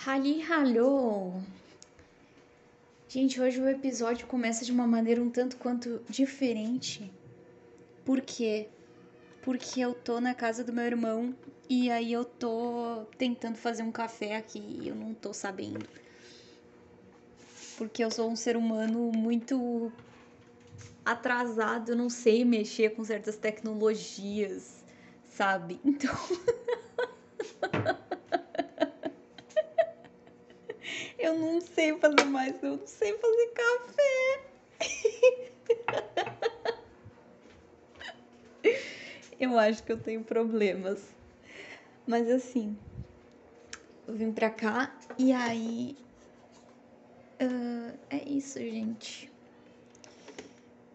Rali 0.00 0.40
Hallo! 0.42 1.42
Gente, 3.08 3.40
hoje 3.40 3.60
o 3.60 3.68
episódio 3.68 4.28
começa 4.28 4.64
de 4.64 4.70
uma 4.70 4.86
maneira 4.86 5.20
um 5.20 5.28
tanto 5.28 5.56
quanto 5.56 6.00
diferente. 6.08 7.10
Por 8.04 8.20
quê? 8.20 8.68
Porque 9.42 9.80
eu 9.80 9.94
tô 9.94 10.20
na 10.20 10.36
casa 10.36 10.62
do 10.62 10.72
meu 10.72 10.84
irmão 10.84 11.34
e 11.68 11.90
aí 11.90 12.12
eu 12.12 12.24
tô 12.24 13.06
tentando 13.18 13.56
fazer 13.56 13.82
um 13.82 13.90
café 13.90 14.36
aqui 14.36 14.62
e 14.80 14.86
eu 14.86 14.94
não 14.94 15.12
tô 15.14 15.32
sabendo. 15.32 15.84
Porque 17.76 18.02
eu 18.02 18.10
sou 18.12 18.30
um 18.30 18.36
ser 18.36 18.56
humano 18.56 19.10
muito 19.12 19.90
atrasado, 21.04 21.90
eu 21.90 21.96
não 21.96 22.08
sei 22.08 22.44
mexer 22.44 22.90
com 22.90 23.02
certas 23.02 23.36
tecnologias, 23.36 24.84
sabe? 25.24 25.80
Então. 25.84 26.14
Eu 31.28 31.38
não 31.38 31.60
sei 31.60 31.94
fazer 31.98 32.24
mais, 32.24 32.62
eu 32.62 32.78
não 32.78 32.86
sei 32.86 33.12
fazer 33.18 33.52
café. 33.52 34.40
eu 39.38 39.58
acho 39.58 39.82
que 39.82 39.92
eu 39.92 39.98
tenho 39.98 40.24
problemas. 40.24 41.06
Mas 42.06 42.30
assim, 42.30 42.78
eu 44.06 44.14
vim 44.14 44.32
pra 44.32 44.48
cá 44.48 44.98
e 45.18 45.30
aí. 45.30 45.98
Uh, 47.42 47.98
é 48.08 48.26
isso, 48.26 48.58
gente. 48.58 49.30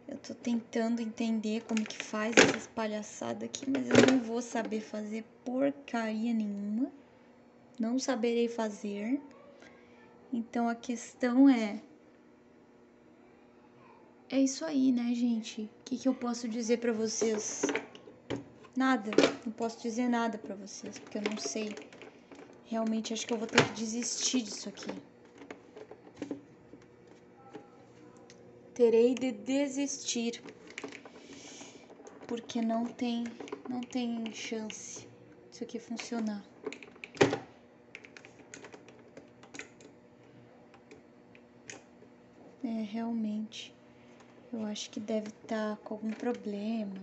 Eu 0.07 0.17
tô 0.17 0.33
tentando 0.33 0.99
entender 0.99 1.61
como 1.61 1.85
que 1.85 1.95
faz 1.95 2.35
essas 2.39 2.65
palhaçadas 2.65 3.43
aqui, 3.43 3.69
mas 3.69 3.87
eu 3.87 4.01
não 4.01 4.19
vou 4.19 4.41
saber 4.41 4.81
fazer 4.81 5.23
porcaria 5.45 6.33
nenhuma. 6.33 6.91
Não 7.79 7.99
saberei 7.99 8.47
fazer. 8.47 9.21
Então 10.33 10.67
a 10.67 10.73
questão 10.73 11.47
é. 11.47 11.79
É 14.27 14.41
isso 14.41 14.65
aí, 14.65 14.91
né, 14.91 15.13
gente? 15.13 15.61
O 15.61 15.69
que, 15.85 15.95
que 15.95 16.07
eu 16.07 16.15
posso 16.15 16.47
dizer 16.47 16.79
para 16.79 16.91
vocês? 16.91 17.61
Nada. 18.75 19.11
Não 19.45 19.53
posso 19.53 19.79
dizer 19.79 20.09
nada 20.09 20.39
para 20.39 20.55
vocês, 20.55 20.97
porque 20.97 21.19
eu 21.19 21.21
não 21.21 21.37
sei. 21.37 21.75
Realmente 22.65 23.13
acho 23.13 23.27
que 23.27 23.33
eu 23.33 23.37
vou 23.37 23.45
ter 23.47 23.63
que 23.63 23.73
desistir 23.73 24.41
disso 24.41 24.67
aqui. 24.69 24.89
Terei 28.73 29.13
de 29.13 29.31
desistir. 29.31 30.41
Porque 32.27 32.59
não 32.59 32.85
tem, 32.85 33.23
não 33.69 33.81
tem 33.81 34.33
chance 34.33 35.07
disso 35.51 35.63
aqui 35.63 35.77
funcionar. 35.77 36.52
É, 42.83 42.85
realmente. 42.85 43.73
Eu 44.51 44.65
acho 44.65 44.89
que 44.89 44.99
deve 44.99 45.29
estar 45.29 45.75
tá 45.75 45.81
com 45.83 45.95
algum 45.95 46.11
problema. 46.11 46.99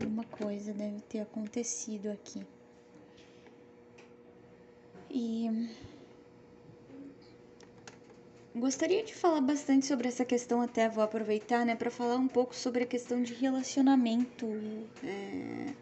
Alguma 0.00 0.24
coisa 0.24 0.72
deve 0.72 1.00
ter 1.02 1.20
acontecido 1.20 2.10
aqui. 2.10 2.42
E 5.10 5.68
gostaria 8.56 9.04
de 9.04 9.14
falar 9.14 9.40
bastante 9.40 9.86
sobre 9.86 10.08
essa 10.08 10.24
questão, 10.24 10.60
até 10.60 10.88
vou 10.88 11.04
aproveitar, 11.04 11.64
né, 11.64 11.76
para 11.76 11.90
falar 11.90 12.16
um 12.16 12.28
pouco 12.28 12.54
sobre 12.54 12.82
a 12.84 12.86
questão 12.86 13.22
de 13.22 13.34
relacionamento. 13.34 14.46
É, 15.04 15.72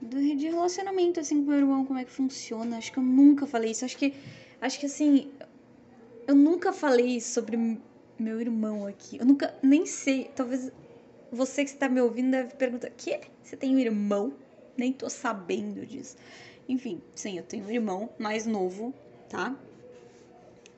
do, 0.00 0.20
de 0.36 0.46
relacionamento, 0.48 1.20
assim, 1.20 1.44
com 1.44 1.50
meu 1.50 1.58
irmão, 1.60 1.84
como 1.84 1.98
é 1.98 2.04
que 2.04 2.10
funciona. 2.10 2.78
Acho 2.78 2.92
que 2.92 2.98
eu 2.98 3.04
nunca 3.04 3.46
falei 3.46 3.70
isso. 3.70 3.84
Acho 3.84 3.96
que, 3.96 4.14
acho 4.60 4.80
que 4.80 4.86
assim, 4.86 5.30
eu 6.26 6.34
nunca 6.34 6.72
falei 6.72 7.20
sobre 7.20 7.56
meu 8.18 8.40
irmão 8.40 8.86
aqui. 8.86 9.18
Eu 9.18 9.26
nunca 9.26 9.54
nem 9.62 9.86
sei. 9.86 10.30
Talvez 10.34 10.70
você 11.30 11.64
que 11.64 11.70
está 11.70 11.88
me 11.88 12.00
ouvindo 12.00 12.30
deve 12.30 12.54
perguntar: 12.54 12.90
que? 12.90 13.20
Você 13.42 13.56
tem 13.56 13.74
um 13.74 13.78
irmão? 13.78 14.32
Nem 14.76 14.92
tô 14.92 15.08
sabendo 15.10 15.84
disso. 15.86 16.16
Enfim, 16.68 17.02
sim, 17.14 17.36
eu 17.38 17.44
tenho 17.44 17.64
um 17.64 17.70
irmão 17.70 18.10
mais 18.18 18.46
novo, 18.46 18.94
tá? 19.28 19.54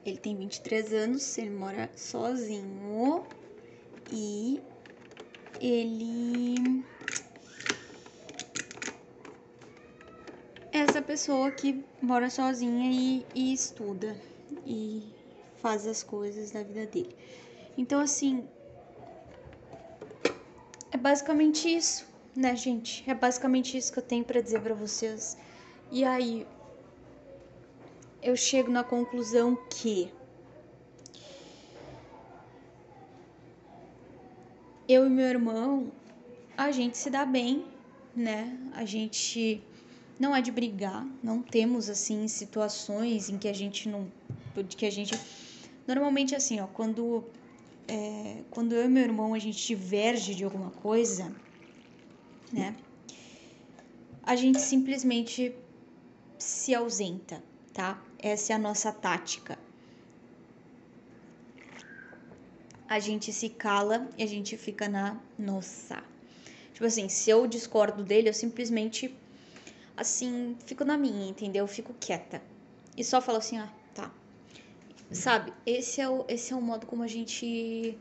Ele 0.05 0.19
tem 0.19 0.37
23 0.37 0.93
anos, 0.93 1.39
ele 1.39 1.51
mora 1.51 1.91
sozinho 1.97 3.25
e 4.11 4.61
ele 5.61 6.85
é 10.73 10.79
essa 10.79 11.01
pessoa 11.01 11.51
que 11.51 11.85
mora 12.03 12.29
sozinha 12.29 12.91
e, 12.93 13.25
e 13.35 13.53
estuda 13.53 14.17
e 14.67 15.24
faz 15.65 15.87
as 15.87 16.03
coisas 16.03 16.51
da 16.51 16.63
vida 16.63 16.85
dele. 16.85 17.17
Então, 17.79 17.99
assim, 17.99 18.47
é 20.93 20.97
basicamente 20.99 21.75
isso, 21.75 22.07
né, 22.37 22.55
gente? 22.55 23.03
É 23.09 23.15
basicamente 23.15 23.75
isso 23.79 23.91
que 23.91 23.99
eu 23.99 24.03
tenho 24.03 24.27
para 24.27 24.43
dizer 24.43 24.61
para 24.61 24.75
vocês. 24.75 25.39
E 25.91 26.05
aí, 26.05 26.47
eu 28.23 28.37
chego 28.37 28.71
na 28.71 28.85
conclusão 28.85 29.57
que 29.71 30.13
eu 34.87 35.07
e 35.07 35.09
meu 35.09 35.27
irmão, 35.27 35.91
a 36.59 36.71
gente 36.73 36.99
se 36.99 37.09
dá 37.09 37.25
bem, 37.25 37.65
né? 38.15 38.55
A 38.75 38.85
gente 38.85 39.63
não 40.21 40.37
é 40.37 40.43
de 40.43 40.53
brigar, 40.53 41.07
não 41.23 41.41
temos 41.41 41.89
assim 41.89 42.29
situações 42.29 43.31
em 43.31 43.39
que 43.39 43.49
a 43.49 43.55
gente 43.55 43.89
não 43.89 44.13
que 44.77 44.87
a 44.87 44.91
gente 44.91 45.15
Normalmente 45.87 46.34
assim, 46.34 46.61
ó, 46.61 46.67
quando, 46.67 47.25
é, 47.87 48.43
quando 48.50 48.72
eu 48.72 48.84
e 48.84 48.89
meu 48.89 49.03
irmão 49.03 49.34
a 49.34 49.39
gente 49.39 49.67
diverge 49.67 50.34
de 50.34 50.45
alguma 50.45 50.71
coisa, 50.71 51.34
né? 52.53 52.75
A 54.23 54.34
gente 54.37 54.61
simplesmente 54.61 55.55
se 56.39 56.75
ausenta, 56.75 57.43
tá? 57.73 58.03
Essa 58.19 58.55
é 58.55 58.56
a 58.56 58.59
nossa 58.59 58.91
tática. 58.91 59.59
A 62.89 62.99
gente 62.99 63.33
se 63.33 63.49
cala 63.50 64.09
e 64.17 64.23
a 64.23 64.27
gente 64.27 64.56
fica 64.56 64.89
na 64.89 65.21
nossa. 65.39 66.03
Tipo 66.73 66.87
assim, 66.87 67.09
se 67.09 67.28
eu 67.28 67.47
discordo 67.47 68.03
dele, 68.03 68.28
eu 68.28 68.34
simplesmente 68.34 69.15
assim, 69.97 70.56
fico 70.65 70.84
na 70.84 70.97
minha, 70.97 71.28
entendeu? 71.28 71.65
Eu 71.65 71.69
fico 71.69 71.94
quieta. 71.94 72.43
E 72.97 73.05
só 73.05 73.21
falo 73.21 73.39
assim, 73.39 73.59
ah, 73.59 73.73
Sabe? 75.11 75.53
Esse 75.65 76.01
é 76.01 76.09
o, 76.09 76.25
esse 76.29 76.53
é 76.53 76.57
o 76.57 76.61
modo 76.61 76.87
como 76.87 77.03
a 77.03 77.07
gente 77.07 77.97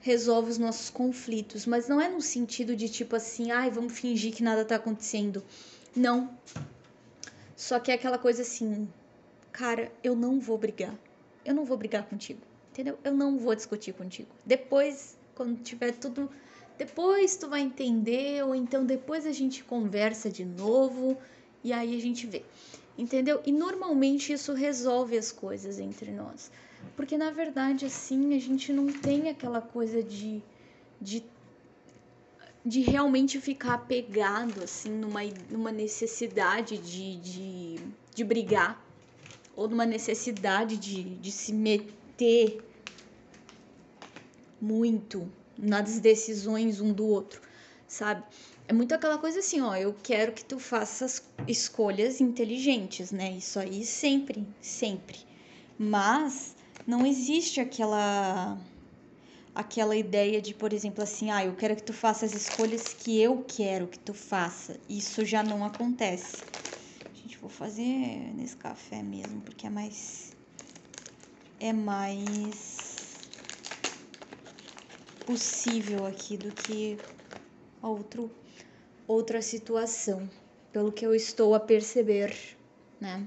resolve 0.00 0.50
os 0.50 0.58
nossos 0.58 0.90
conflitos, 0.90 1.64
mas 1.64 1.88
não 1.88 2.00
é 2.00 2.08
no 2.08 2.20
sentido 2.20 2.76
de 2.76 2.88
tipo 2.88 3.16
assim, 3.16 3.50
ai, 3.50 3.70
vamos 3.70 3.98
fingir 3.98 4.34
que 4.34 4.42
nada 4.42 4.64
tá 4.64 4.76
acontecendo. 4.76 5.42
Não. 5.96 6.30
Só 7.56 7.78
que 7.78 7.90
é 7.90 7.94
aquela 7.94 8.18
coisa 8.18 8.42
assim, 8.42 8.88
cara, 9.50 9.90
eu 10.02 10.14
não 10.14 10.38
vou 10.38 10.58
brigar. 10.58 10.94
Eu 11.44 11.54
não 11.54 11.64
vou 11.64 11.76
brigar 11.76 12.04
contigo. 12.06 12.40
Entendeu? 12.70 12.98
Eu 13.04 13.14
não 13.14 13.38
vou 13.38 13.54
discutir 13.54 13.94
contigo. 13.94 14.28
Depois, 14.44 15.16
quando 15.34 15.62
tiver 15.62 15.92
tudo, 15.92 16.30
depois 16.76 17.36
tu 17.36 17.48
vai 17.48 17.60
entender 17.60 18.44
ou 18.44 18.54
então 18.54 18.84
depois 18.84 19.26
a 19.26 19.32
gente 19.32 19.62
conversa 19.62 20.28
de 20.28 20.44
novo 20.44 21.16
e 21.62 21.72
aí 21.72 21.96
a 21.96 22.00
gente 22.00 22.26
vê 22.26 22.42
entendeu? 22.96 23.40
E 23.44 23.52
normalmente 23.52 24.32
isso 24.32 24.52
resolve 24.52 25.16
as 25.16 25.32
coisas 25.32 25.78
entre 25.78 26.10
nós. 26.10 26.50
Porque 26.96 27.16
na 27.16 27.30
verdade, 27.30 27.86
assim, 27.86 28.34
a 28.34 28.38
gente 28.38 28.72
não 28.72 28.86
tem 28.86 29.28
aquela 29.28 29.60
coisa 29.60 30.02
de, 30.02 30.42
de, 31.00 31.24
de 32.64 32.80
realmente 32.80 33.40
ficar 33.40 33.74
apegado, 33.74 34.62
assim, 34.62 34.90
numa, 34.90 35.20
numa 35.50 35.72
necessidade 35.72 36.78
de, 36.78 37.16
de, 37.16 37.80
de 38.14 38.24
brigar, 38.24 38.84
ou 39.56 39.68
numa 39.68 39.86
necessidade 39.86 40.76
de, 40.76 41.16
de 41.16 41.32
se 41.32 41.52
meter 41.52 42.62
muito 44.60 45.30
nas 45.58 46.00
decisões 46.00 46.80
um 46.80 46.92
do 46.92 47.06
outro, 47.06 47.40
sabe? 47.86 48.24
É 48.66 48.72
muito 48.72 48.94
aquela 48.94 49.18
coisa 49.18 49.40
assim, 49.40 49.60
ó, 49.60 49.74
eu 49.76 49.94
quero 50.02 50.32
que 50.32 50.44
tu 50.44 50.58
faças 50.58 51.22
escolhas 51.46 52.20
inteligentes, 52.20 53.12
né? 53.12 53.32
Isso 53.32 53.58
aí 53.58 53.84
sempre, 53.84 54.46
sempre. 54.60 55.18
Mas 55.78 56.56
não 56.86 57.04
existe 57.04 57.60
aquela 57.60 58.58
aquela 59.54 59.94
ideia 59.94 60.42
de, 60.42 60.52
por 60.52 60.72
exemplo, 60.72 61.02
assim, 61.02 61.30
ah, 61.30 61.44
eu 61.44 61.54
quero 61.54 61.76
que 61.76 61.82
tu 61.82 61.92
faça 61.92 62.26
as 62.26 62.34
escolhas 62.34 62.92
que 62.92 63.20
eu 63.20 63.44
quero 63.46 63.86
que 63.86 63.98
tu 63.98 64.12
faça. 64.12 64.80
Isso 64.88 65.24
já 65.24 65.42
não 65.42 65.64
acontece. 65.64 66.42
Gente, 67.14 67.38
vou 67.38 67.48
fazer 67.48 67.84
nesse 68.34 68.56
café 68.56 69.02
mesmo, 69.02 69.40
porque 69.42 69.66
é 69.66 69.70
mais 69.70 70.34
é 71.60 71.72
mais 71.72 73.30
possível 75.24 76.04
aqui 76.04 76.36
do 76.36 76.52
que 76.52 76.98
outro 77.88 78.30
outra 79.06 79.42
situação, 79.42 80.28
pelo 80.72 80.90
que 80.90 81.04
eu 81.04 81.14
estou 81.14 81.54
a 81.54 81.60
perceber, 81.60 82.34
né? 83.00 83.26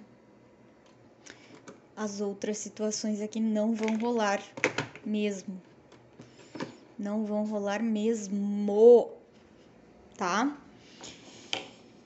As 1.96 2.22
outras 2.22 2.58
situações 2.58 3.22
aqui 3.22 3.40
não 3.40 3.74
vão 3.74 3.98
rolar 3.98 4.42
mesmo. 5.06 5.62
Não 6.98 7.26
vão 7.26 7.46
rolar 7.46 7.82
mesmo, 7.82 9.12
tá? 10.16 10.58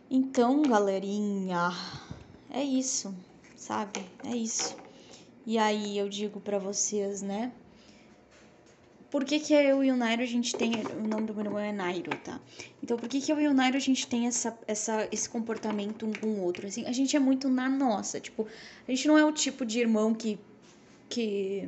Então, 0.10 0.62
galerinha, 0.64 1.72
é 2.50 2.64
isso, 2.64 3.14
sabe? 3.56 4.06
É 4.26 4.36
isso. 4.36 4.76
E 5.46 5.58
aí 5.58 5.98
eu 5.98 6.10
digo 6.10 6.40
para 6.40 6.60
vocês, 6.60 7.22
né? 7.22 7.52
Por 9.12 9.26
que, 9.26 9.42
que 9.42 9.54
eu 9.54 9.84
e 9.84 9.92
o 9.92 9.96
Nairo 9.98 10.22
a 10.22 10.26
gente 10.26 10.56
tem. 10.56 10.72
O 10.98 11.06
nome 11.06 11.28
do 11.28 11.34
meu 11.34 11.44
irmão 11.44 11.60
é 11.60 11.74
Nairo, 11.74 12.12
tá? 12.24 12.40
Então, 12.82 12.98
por 12.98 13.10
que, 13.10 13.20
que 13.20 13.30
eu 13.30 13.42
e 13.42 13.48
o 13.48 13.54
Nairo 13.54 13.76
a 13.76 13.80
gente 13.80 14.08
tem 14.08 14.26
essa, 14.26 14.58
essa, 14.66 15.06
esse 15.12 15.30
comportamento 15.30 16.06
um 16.06 16.14
com 16.14 16.28
o 16.28 16.42
outro? 16.42 16.66
Assim, 16.66 16.86
a 16.86 16.94
gente 16.94 17.14
é 17.14 17.20
muito 17.20 17.50
na 17.50 17.68
nossa. 17.68 18.22
Tipo, 18.22 18.48
a 18.88 18.90
gente 18.90 19.06
não 19.10 19.18
é 19.18 19.26
o 19.26 19.34
tipo 19.34 19.66
de 19.66 19.82
irmão 19.82 20.14
que. 20.14 20.40
que. 21.10 21.68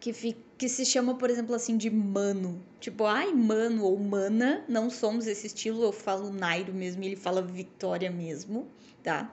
que, 0.00 0.14
fica, 0.14 0.40
que 0.56 0.66
se 0.66 0.86
chama, 0.86 1.14
por 1.14 1.28
exemplo, 1.28 1.54
assim, 1.54 1.76
de 1.76 1.90
mano. 1.90 2.58
Tipo, 2.80 3.04
ai, 3.04 3.30
mano 3.34 3.84
ou 3.84 3.98
mana. 3.98 4.64
Não 4.66 4.88
somos 4.88 5.26
esse 5.26 5.46
estilo. 5.46 5.82
Eu 5.82 5.92
falo 5.92 6.32
Nairo 6.32 6.72
mesmo 6.72 7.04
ele 7.04 7.16
fala 7.16 7.42
Vitória 7.42 8.10
mesmo, 8.10 8.66
tá? 9.02 9.30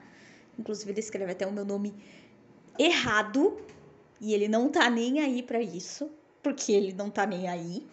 Inclusive, 0.58 0.92
ele 0.92 1.00
escreve 1.00 1.32
até 1.32 1.46
o 1.46 1.52
meu 1.52 1.64
nome 1.64 1.94
errado. 2.78 3.56
E 4.20 4.34
ele 4.34 4.46
não 4.46 4.68
tá 4.68 4.90
nem 4.90 5.20
aí 5.20 5.42
para 5.42 5.62
isso 5.62 6.10
porque 6.42 6.72
ele 6.72 6.92
não 6.92 7.10
tá 7.10 7.24
nem 7.24 7.48
aí. 7.48 7.86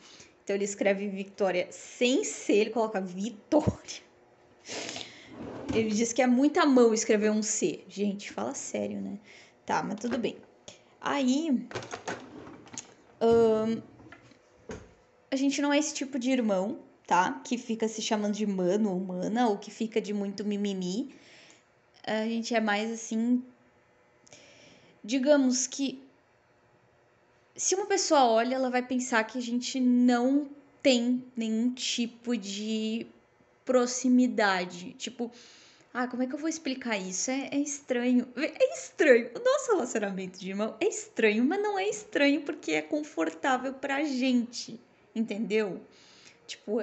Então 0.44 0.56
ele 0.56 0.66
escreve 0.66 1.08
Victoria 1.08 1.68
sem 1.70 2.24
ser, 2.24 2.54
ele 2.54 2.70
coloca 2.72 3.00
Vitória. 3.00 4.02
Ele 5.74 5.90
diz 5.90 6.12
que 6.12 6.22
é 6.22 6.28
muita 6.28 6.66
mão 6.66 6.94
escrever 6.94 7.30
um 7.30 7.44
C. 7.44 7.84
Gente, 7.88 8.32
fala 8.32 8.56
sério, 8.56 9.00
né? 9.00 9.20
Tá, 9.66 9.84
mas 9.84 10.00
tudo 10.00 10.18
bem. 10.18 10.38
Aí. 11.00 11.68
a 15.32 15.36
gente 15.36 15.62
não 15.62 15.72
é 15.72 15.78
esse 15.78 15.94
tipo 15.94 16.18
de 16.18 16.32
irmão, 16.32 16.80
tá? 17.06 17.40
Que 17.46 17.58
fica 17.58 17.88
se 17.88 18.02
chamando 18.02 18.34
de 18.34 18.48
mano 18.48 18.92
ou 18.92 19.00
mana, 19.00 19.48
ou 19.48 19.58
que 19.58 19.70
fica 19.70 20.02
de 20.02 20.14
muito 20.14 20.44
mimimi. 20.44 21.14
A 22.04 22.26
gente 22.26 22.56
é 22.56 22.60
mais 22.60 22.92
assim. 22.92 23.44
Digamos 25.04 25.68
que 25.68 26.04
se 27.60 27.76
uma 27.76 27.86
pessoa 27.86 28.24
olha, 28.26 28.56
ela 28.56 28.70
vai 28.70 28.82
pensar 28.82 29.22
que 29.26 29.38
a 29.38 29.42
gente 29.42 29.82
não 29.82 30.50
tem 30.82 31.22
nenhum 31.36 31.74
tipo 31.74 32.38
de 32.38 33.06
proximidade. 33.66 34.94
Tipo, 34.94 35.30
ah, 35.94 36.08
como 36.08 36.24
é 36.24 36.26
que 36.26 36.34
eu 36.34 36.40
vou 36.40 36.48
explicar 36.48 36.98
isso? 36.98 37.30
É, 37.30 37.50
é, 37.52 37.58
estranho. 37.58 38.26
É 38.38 38.74
estranho. 38.74 39.30
O 39.36 39.44
nosso 39.44 39.74
relacionamento 39.74 40.40
de 40.40 40.50
irmão 40.50 40.74
é 40.80 40.88
estranho, 40.88 41.44
mas 41.44 41.62
não 41.62 41.78
é 41.78 41.90
estranho 41.90 42.42
porque 42.44 42.72
é 42.72 42.82
confortável 42.82 43.74
pra 43.74 44.06
gente. 44.06 44.80
Entendeu? 45.14 45.82
Tipo, 46.48 46.82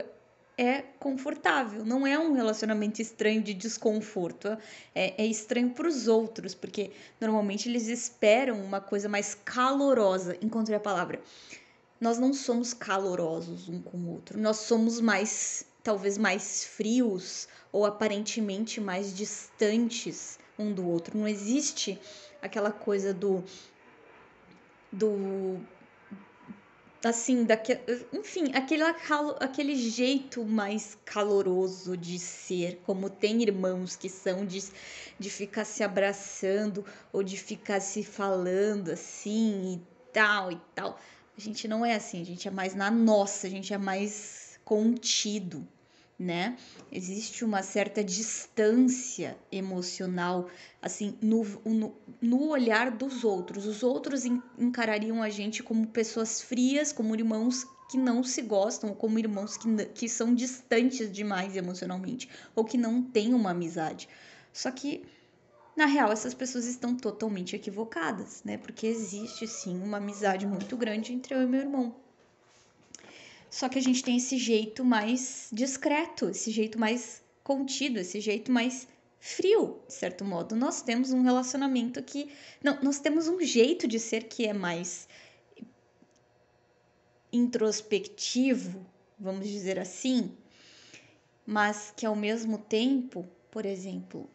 é 0.58 0.82
confortável, 0.98 1.84
não 1.84 2.06
é 2.06 2.18
um 2.18 2.32
relacionamento 2.32 3.02
estranho 3.02 3.42
de 3.42 3.52
desconforto, 3.52 4.56
é, 4.94 5.22
é 5.22 5.26
estranho 5.26 5.70
para 5.70 5.86
os 5.86 6.08
outros, 6.08 6.54
porque 6.54 6.92
normalmente 7.20 7.68
eles 7.68 7.88
esperam 7.88 8.64
uma 8.64 8.80
coisa 8.80 9.08
mais 9.08 9.34
calorosa. 9.34 10.36
Encontrei 10.40 10.76
a 10.76 10.80
palavra. 10.80 11.20
Nós 12.00 12.18
não 12.18 12.32
somos 12.32 12.72
calorosos 12.72 13.68
um 13.68 13.80
com 13.80 13.98
o 13.98 14.10
outro, 14.12 14.38
nós 14.38 14.58
somos 14.58 15.00
mais, 15.00 15.64
talvez 15.82 16.18
mais 16.18 16.64
frios 16.64 17.48
ou 17.72 17.84
aparentemente 17.84 18.80
mais 18.80 19.14
distantes 19.14 20.38
um 20.58 20.72
do 20.72 20.86
outro. 20.86 21.18
Não 21.18 21.28
existe 21.28 21.98
aquela 22.40 22.70
coisa 22.70 23.12
do 23.12 23.44
do 24.92 25.58
assim, 27.06 27.44
daquele, 27.44 27.80
enfim, 28.12 28.52
aquele, 28.54 28.82
aquele 29.40 29.74
jeito 29.74 30.44
mais 30.44 30.96
caloroso 31.04 31.96
de 31.96 32.18
ser, 32.18 32.80
como 32.84 33.08
tem 33.08 33.42
irmãos 33.42 33.96
que 33.96 34.08
são 34.08 34.44
de, 34.44 34.62
de 35.18 35.30
ficar 35.30 35.64
se 35.64 35.82
abraçando 35.82 36.84
ou 37.12 37.22
de 37.22 37.36
ficar 37.36 37.80
se 37.80 38.02
falando 38.02 38.90
assim 38.90 39.74
e 39.74 40.12
tal 40.12 40.52
e 40.52 40.60
tal. 40.74 40.98
A 41.36 41.40
gente 41.40 41.68
não 41.68 41.84
é 41.84 41.94
assim, 41.94 42.20
a 42.22 42.24
gente 42.24 42.48
é 42.48 42.50
mais 42.50 42.74
na 42.74 42.90
nossa, 42.90 43.46
a 43.46 43.50
gente 43.50 43.72
é 43.72 43.78
mais 43.78 44.58
contido 44.64 45.66
né? 46.18 46.56
Existe 46.90 47.44
uma 47.44 47.62
certa 47.62 48.02
distância 48.02 49.36
emocional, 49.52 50.48
assim, 50.80 51.16
no, 51.20 51.44
no, 51.64 51.94
no, 52.20 52.48
olhar 52.48 52.90
dos 52.90 53.22
outros. 53.22 53.66
Os 53.66 53.82
outros 53.82 54.24
encarariam 54.58 55.22
a 55.22 55.28
gente 55.28 55.62
como 55.62 55.86
pessoas 55.86 56.40
frias, 56.40 56.92
como 56.92 57.14
irmãos 57.14 57.66
que 57.90 57.98
não 57.98 58.24
se 58.24 58.42
gostam, 58.42 58.90
ou 58.90 58.96
como 58.96 59.18
irmãos 59.18 59.56
que, 59.56 59.68
que 59.86 60.08
são 60.08 60.34
distantes 60.34 61.12
demais 61.12 61.54
emocionalmente, 61.56 62.28
ou 62.54 62.64
que 62.64 62.78
não 62.78 63.02
têm 63.02 63.34
uma 63.34 63.50
amizade. 63.50 64.08
Só 64.52 64.70
que, 64.70 65.04
na 65.76 65.84
real, 65.84 66.10
essas 66.10 66.32
pessoas 66.32 66.64
estão 66.64 66.96
totalmente 66.96 67.54
equivocadas, 67.54 68.42
né? 68.42 68.56
Porque 68.56 68.86
existe, 68.86 69.46
sim, 69.46 69.80
uma 69.82 69.98
amizade 69.98 70.46
muito 70.46 70.76
grande 70.78 71.12
entre 71.12 71.34
eu 71.34 71.42
e 71.42 71.46
meu 71.46 71.60
irmão 71.60 72.05
só 73.56 73.70
que 73.70 73.78
a 73.78 73.82
gente 73.82 74.04
tem 74.04 74.18
esse 74.18 74.36
jeito 74.36 74.84
mais 74.84 75.48
discreto, 75.50 76.28
esse 76.28 76.50
jeito 76.50 76.78
mais 76.78 77.24
contido, 77.42 77.98
esse 77.98 78.20
jeito 78.20 78.52
mais 78.52 78.86
frio, 79.18 79.80
de 79.86 79.94
certo 79.94 80.26
modo. 80.26 80.54
Nós 80.54 80.82
temos 80.82 81.10
um 81.10 81.22
relacionamento 81.22 82.02
que. 82.02 82.30
Não, 82.62 82.78
nós 82.82 83.00
temos 83.00 83.28
um 83.28 83.40
jeito 83.40 83.88
de 83.88 83.98
ser 83.98 84.24
que 84.24 84.46
é 84.46 84.52
mais 84.52 85.08
introspectivo, 87.32 88.84
vamos 89.18 89.48
dizer 89.48 89.78
assim, 89.78 90.36
mas 91.46 91.94
que 91.96 92.04
ao 92.04 92.14
mesmo 92.14 92.58
tempo, 92.58 93.26
por 93.50 93.64
exemplo, 93.64 94.28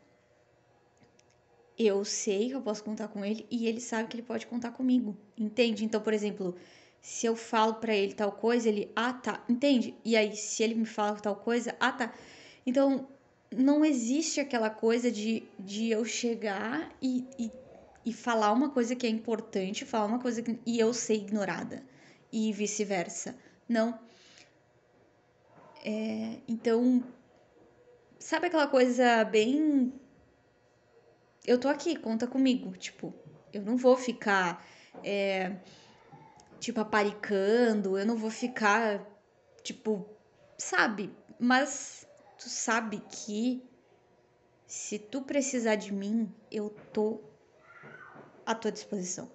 eu 1.78 2.04
sei 2.04 2.50
que 2.50 2.56
eu 2.56 2.62
posso 2.64 2.84
contar 2.84 3.08
com 3.08 3.24
ele 3.24 3.46
e 3.52 3.68
ele 3.68 3.80
sabe 3.80 4.10
que 4.10 4.16
ele 4.16 4.24
pode 4.24 4.48
contar 4.48 4.72
comigo, 4.72 5.16
entende? 5.38 5.86
Então, 5.86 6.02
por 6.02 6.12
exemplo, 6.12 6.56
se 7.02 7.26
eu 7.26 7.36
falo 7.36 7.76
para 7.76 7.96
ele 7.96 8.14
tal 8.14 8.32
coisa, 8.32 8.70
ele, 8.70 8.92
ah 8.96 9.12
tá, 9.14 9.44
entende? 9.50 9.96
E 10.06 10.16
aí, 10.16 10.36
se 10.36 10.62
ele 10.62 10.76
me 10.76 10.86
fala 10.86 11.20
tal 11.20 11.36
coisa, 11.36 11.76
ah 11.80 11.92
tá. 11.92 12.14
Então, 12.66 13.08
não 13.52 13.84
existe 13.84 14.40
aquela 14.40 14.70
coisa 14.70 15.12
de, 15.12 15.44
de 15.58 15.90
eu 15.90 16.06
chegar 16.06 16.90
e, 17.02 17.26
e, 17.40 17.52
e 18.06 18.14
falar 18.14 18.52
uma 18.52 18.70
coisa 18.70 18.96
que 18.96 19.08
é 19.08 19.10
importante, 19.10 19.84
falar 19.84 20.06
uma 20.06 20.20
coisa 20.20 20.42
que, 20.44 20.60
e 20.66 20.80
eu 20.80 20.94
ser 20.94 21.16
ignorada, 21.16 21.84
e 22.32 22.54
vice-versa. 22.54 23.36
Não. 23.68 24.00
É, 25.84 26.38
então, 26.48 27.04
sabe 28.20 28.48
aquela 28.48 28.68
coisa 28.68 29.24
bem. 29.26 29.92
Eu 31.46 31.58
tô 31.58 31.68
aqui, 31.68 31.96
conta 31.96 32.28
comigo. 32.28 32.78
Tipo, 32.78 33.14
eu 33.52 33.64
não 33.64 33.76
vou 33.76 33.98
ficar. 33.98 34.66
É, 35.04 35.56
tipo, 36.62 36.80
aparicando, 36.80 37.98
eu 37.98 38.06
não 38.06 38.16
vou 38.16 38.30
ficar, 38.30 39.04
tipo, 39.64 40.08
sabe? 40.58 41.12
Mas 41.40 42.08
tu 42.38 42.48
sabe 42.48 43.02
que 43.10 43.64
se 44.68 45.00
tu 45.00 45.24
precisar 45.24 45.76
de 45.76 45.92
mim, 45.92 46.32
eu 46.52 46.70
tô 46.94 47.20
à 48.46 48.54
tua 48.54 48.72
disposição. 48.72 49.30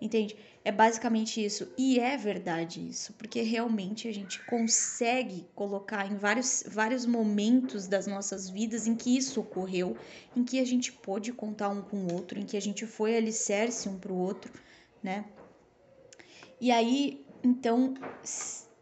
Entende? 0.00 0.36
É 0.64 0.70
basicamente 0.70 1.44
isso. 1.44 1.68
E 1.76 1.98
é 1.98 2.16
verdade 2.16 2.88
isso, 2.88 3.12
porque 3.14 3.42
realmente 3.42 4.06
a 4.06 4.14
gente 4.14 4.38
consegue 4.44 5.46
colocar 5.56 6.06
em 6.06 6.16
vários, 6.16 6.62
vários 6.68 7.04
momentos 7.04 7.88
das 7.88 8.06
nossas 8.06 8.48
vidas 8.48 8.86
em 8.86 8.94
que 8.94 9.14
isso 9.16 9.40
ocorreu, 9.40 9.96
em 10.36 10.44
que 10.44 10.60
a 10.60 10.64
gente 10.64 10.92
pôde 10.92 11.32
contar 11.32 11.68
um 11.68 11.82
com 11.82 11.96
o 11.96 12.14
outro, 12.14 12.38
em 12.38 12.46
que 12.46 12.56
a 12.56 12.62
gente 12.62 12.86
foi 12.86 13.16
alicerce 13.16 13.88
um 13.88 13.98
pro 13.98 14.14
outro, 14.14 14.52
né? 15.02 15.24
E 16.60 16.70
aí, 16.70 17.24
então, 17.42 17.94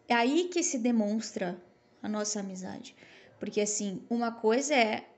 é 0.08 0.14
aí 0.14 0.49
que 0.49 0.62
se 0.62 0.78
demonstra 0.78 1.61
a 2.02 2.08
nossa 2.08 2.40
amizade. 2.40 2.97
Porque 3.38 3.61
assim, 3.61 4.02
uma 4.11 4.32
coisa 4.32 4.75
é 4.75 5.08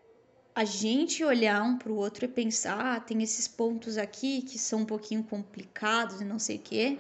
a 0.55 0.65
gente 0.65 1.25
olhar 1.25 1.63
um 1.63 1.79
para 1.79 1.91
o 1.91 1.97
outro 1.97 2.25
e 2.25 2.29
pensar, 2.29 2.97
ah, 2.97 3.01
tem 3.01 3.23
esses 3.23 3.49
pontos 3.49 3.97
aqui 3.97 4.43
que 4.43 4.59
são 4.59 4.81
um 4.81 4.85
pouquinho 4.85 5.23
complicados 5.23 6.21
e 6.21 6.25
não 6.25 6.39
sei 6.39 6.57
o 6.57 6.61
quê, 6.61 6.99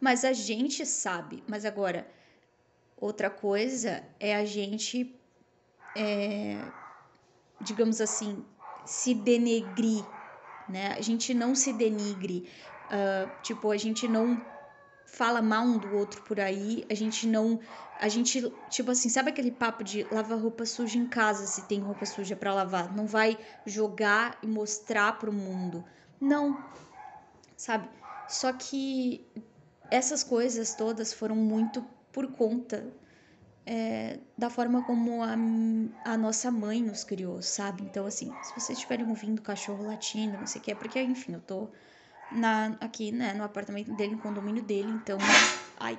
mas 0.00 0.24
a 0.24 0.32
gente 0.32 0.84
sabe. 0.84 1.42
Mas 1.48 1.64
agora, 1.64 2.06
outra 2.96 3.30
coisa 3.30 4.04
é 4.20 4.36
a 4.36 4.44
gente, 4.44 5.14
é, 5.96 6.58
digamos 7.60 8.00
assim, 8.00 8.44
se 8.84 9.14
denegrir, 9.14 10.04
né? 10.68 10.88
A 10.88 11.00
gente 11.00 11.32
não 11.32 11.54
se 11.54 11.72
denigre, 11.72 12.48
uh, 12.86 13.42
tipo, 13.42 13.70
a 13.70 13.76
gente 13.76 14.06
não 14.06 14.40
fala 15.12 15.42
mal 15.42 15.64
um 15.64 15.78
do 15.78 15.94
outro 15.96 16.22
por 16.22 16.38
aí, 16.38 16.84
a 16.90 16.94
gente 16.94 17.26
não. 17.26 17.60
A 18.00 18.08
gente, 18.08 18.52
tipo 18.68 18.90
assim, 18.90 19.08
sabe 19.08 19.30
aquele 19.30 19.50
papo 19.50 19.82
de 19.82 20.04
lavar 20.12 20.38
roupa 20.38 20.64
suja 20.64 20.98
em 20.98 21.06
casa 21.06 21.46
se 21.46 21.62
tem 21.62 21.80
roupa 21.80 22.06
suja 22.06 22.36
para 22.36 22.54
lavar? 22.54 22.94
Não 22.94 23.06
vai 23.06 23.36
jogar 23.66 24.38
e 24.42 24.46
mostrar 24.46 25.18
pro 25.18 25.32
mundo. 25.32 25.84
Não. 26.20 26.62
Sabe? 27.56 27.88
Só 28.28 28.52
que 28.52 29.26
essas 29.90 30.22
coisas 30.22 30.74
todas 30.74 31.12
foram 31.12 31.34
muito 31.34 31.84
por 32.12 32.30
conta 32.30 32.86
é, 33.66 34.20
da 34.36 34.48
forma 34.48 34.82
como 34.82 35.22
a, 35.22 35.34
a 36.04 36.16
nossa 36.16 36.50
mãe 36.50 36.82
nos 36.82 37.04
criou, 37.04 37.42
sabe? 37.42 37.82
Então, 37.82 38.06
assim, 38.06 38.32
se 38.42 38.54
vocês 38.54 38.78
estiverem 38.78 39.06
ouvindo 39.08 39.42
cachorro 39.42 39.84
latindo, 39.84 40.38
não 40.38 40.46
sei 40.46 40.60
o 40.60 40.64
que, 40.64 40.70
é 40.70 40.74
porque, 40.74 41.02
enfim, 41.02 41.32
eu 41.34 41.40
tô 41.40 41.68
na, 42.30 42.76
aqui, 42.80 43.10
né, 43.12 43.32
no 43.34 43.44
apartamento 43.44 43.92
dele, 43.92 44.14
no 44.14 44.22
condomínio 44.22 44.62
dele, 44.62 44.90
então. 44.90 45.18
Ai. 45.78 45.98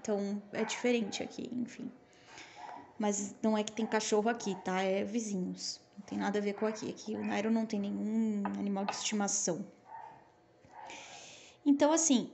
Então 0.00 0.42
é 0.52 0.64
diferente 0.64 1.22
aqui, 1.22 1.50
enfim. 1.52 1.90
Mas 2.98 3.34
não 3.42 3.56
é 3.56 3.62
que 3.62 3.72
tem 3.72 3.86
cachorro 3.86 4.28
aqui, 4.28 4.56
tá? 4.56 4.82
É 4.82 5.04
vizinhos. 5.04 5.80
Não 5.96 6.04
tem 6.04 6.18
nada 6.18 6.38
a 6.38 6.42
ver 6.42 6.54
com 6.54 6.66
aqui. 6.66 6.90
Aqui 6.90 7.14
o 7.14 7.24
Nairo 7.24 7.50
não 7.50 7.66
tem 7.66 7.80
nenhum 7.80 8.42
animal 8.58 8.84
de 8.84 8.94
estimação. 8.94 9.64
Então, 11.64 11.92
assim, 11.92 12.30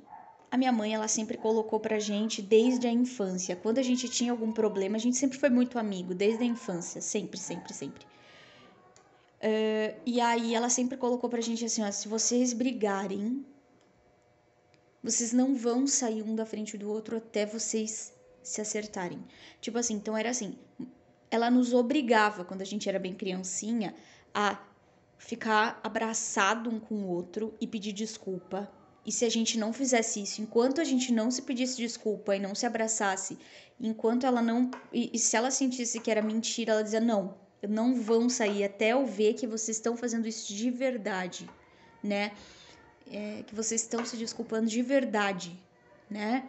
a 0.51 0.57
minha 0.57 0.71
mãe, 0.71 0.95
ela 0.95 1.09
sempre 1.09 1.37
colocou 1.37 1.81
pra 1.81 1.99
gente 1.99 2.41
desde 2.41 2.87
a 2.87 2.91
infância. 2.91 3.57
Quando 3.57 3.79
a 3.79 3.83
gente 3.83 4.09
tinha 4.09 4.31
algum 4.31 4.53
problema, 4.53 4.97
a 4.97 5.01
gente 5.01 5.17
sempre 5.17 5.37
foi 5.37 5.51
muito 5.51 5.79
amigo, 5.79 6.15
desde 6.15 6.45
a 6.45 6.47
infância. 6.47 7.01
Sempre, 7.01 7.39
sempre, 7.39 7.75
sempre. 7.75 8.07
Uh, 9.41 10.01
e 10.07 10.21
aí 10.21 10.55
ela 10.55 10.69
sempre 10.69 10.97
colocou 10.97 11.29
pra 11.29 11.41
gente 11.41 11.65
assim, 11.65 11.83
ó, 11.83 11.91
se 11.91 12.09
vocês 12.09 12.53
brigarem, 12.53 13.45
vocês 15.03 15.33
não 15.33 15.55
vão 15.55 15.87
sair 15.87 16.23
um 16.23 16.35
da 16.35 16.47
frente 16.47 16.79
do 16.79 16.91
outro 16.91 17.19
até 17.19 17.45
vocês 17.45 18.13
se 18.43 18.61
acertarem. 18.61 19.23
Tipo 19.61 19.79
assim, 19.79 19.95
então 19.95 20.17
era 20.17 20.31
assim, 20.31 20.57
ela 21.31 21.51
nos 21.51 21.75
obrigava, 21.75 22.45
quando 22.45 22.63
a 22.63 22.67
gente 22.67 22.89
era 22.89 22.99
bem 22.99 23.15
criancinha, 23.15 23.95
a 24.33 24.59
ficar 25.19 25.81
abraçado 25.83 26.71
um 26.71 26.79
com 26.79 26.95
o 26.97 27.09
outro 27.09 27.55
e 27.61 27.67
pedir 27.67 27.93
desculpa. 27.93 28.71
E 29.07 29.13
se 29.13 29.25
a 29.25 29.29
gente 29.29 29.59
não 29.59 29.73
fizesse 29.73 30.23
isso, 30.23 30.41
enquanto 30.41 30.81
a 30.81 30.85
gente 30.85 31.13
não 31.13 31.31
se 31.31 31.43
pedisse 31.43 31.77
desculpa 31.77 32.35
e 32.35 32.41
não 32.41 32.55
se 32.55 32.65
abraçasse, 32.65 33.39
enquanto 33.79 34.27
ela 34.27 34.41
não. 34.41 34.71
E, 34.93 35.11
e 35.13 35.19
se 35.19 35.37
ela 35.37 35.51
sentisse 35.51 36.01
que 36.01 36.11
era 36.11 36.23
mentira, 36.23 36.73
ela 36.73 36.83
dizia: 36.83 37.01
não, 37.01 37.35
não 37.69 38.01
vão 38.01 38.29
sair 38.29 38.65
até 38.65 38.91
eu 38.91 39.07
ver 39.07 39.35
que 39.35 39.47
vocês 39.47 39.77
estão 39.77 39.97
fazendo 39.97 40.27
isso 40.27 40.53
de 40.53 40.71
verdade, 40.71 41.49
né? 42.03 42.33
É, 43.11 43.43
que 43.47 43.55
vocês 43.55 43.83
estão 43.83 44.05
se 44.05 44.17
desculpando 44.17 44.67
de 44.67 44.83
verdade, 44.83 45.59
né? 46.09 46.49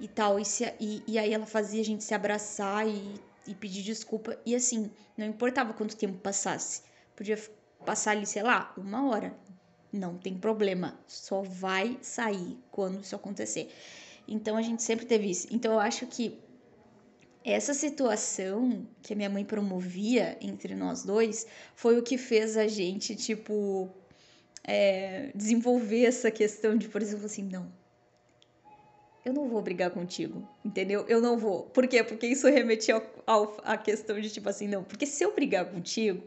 E 0.00 0.08
tal. 0.08 0.38
E, 0.38 0.44
se, 0.44 0.64
e, 0.80 1.02
e 1.06 1.18
aí 1.18 1.32
ela 1.32 1.46
fazia 1.46 1.80
a 1.80 1.84
gente 1.84 2.02
se 2.02 2.14
abraçar 2.14 2.86
e, 2.88 3.14
e 3.46 3.54
pedir 3.54 3.82
desculpa. 3.82 4.38
E 4.44 4.54
assim, 4.54 4.90
não 5.16 5.26
importava 5.26 5.72
quanto 5.72 5.96
tempo 5.96 6.18
passasse. 6.18 6.82
Podia 7.14 7.38
passar 7.84 8.12
ali, 8.12 8.26
sei 8.26 8.42
lá, 8.42 8.72
uma 8.76 9.08
hora. 9.08 9.34
Não 9.92 10.16
tem 10.16 10.36
problema. 10.36 10.98
Só 11.06 11.42
vai 11.42 11.98
sair 12.00 12.58
quando 12.70 13.00
isso 13.02 13.14
acontecer. 13.14 13.72
Então 14.26 14.56
a 14.56 14.62
gente 14.62 14.82
sempre 14.82 15.06
teve 15.06 15.30
isso. 15.30 15.46
Então 15.50 15.72
eu 15.72 15.80
acho 15.80 16.06
que 16.06 16.41
essa 17.44 17.74
situação 17.74 18.86
que 19.02 19.12
a 19.12 19.16
minha 19.16 19.30
mãe 19.30 19.44
promovia 19.44 20.36
entre 20.40 20.74
nós 20.74 21.02
dois 21.04 21.46
foi 21.74 21.98
o 21.98 22.02
que 22.02 22.16
fez 22.16 22.56
a 22.56 22.68
gente, 22.68 23.16
tipo, 23.16 23.90
é, 24.62 25.30
desenvolver 25.34 26.04
essa 26.04 26.30
questão 26.30 26.76
de, 26.76 26.88
por 26.88 27.02
exemplo, 27.02 27.26
assim, 27.26 27.42
não. 27.42 27.72
Eu 29.24 29.32
não 29.32 29.48
vou 29.48 29.62
brigar 29.62 29.90
contigo, 29.90 30.48
entendeu? 30.64 31.04
Eu 31.08 31.20
não 31.20 31.38
vou. 31.38 31.64
Por 31.64 31.86
quê? 31.86 32.02
Porque 32.02 32.26
isso 32.26 32.48
remetia 32.48 33.02
ao, 33.26 33.56
à 33.64 33.76
questão 33.76 34.20
de, 34.20 34.30
tipo 34.30 34.48
assim, 34.48 34.66
não. 34.66 34.82
Porque 34.82 35.06
se 35.06 35.24
eu 35.24 35.32
brigar 35.32 35.64
contigo, 35.66 36.22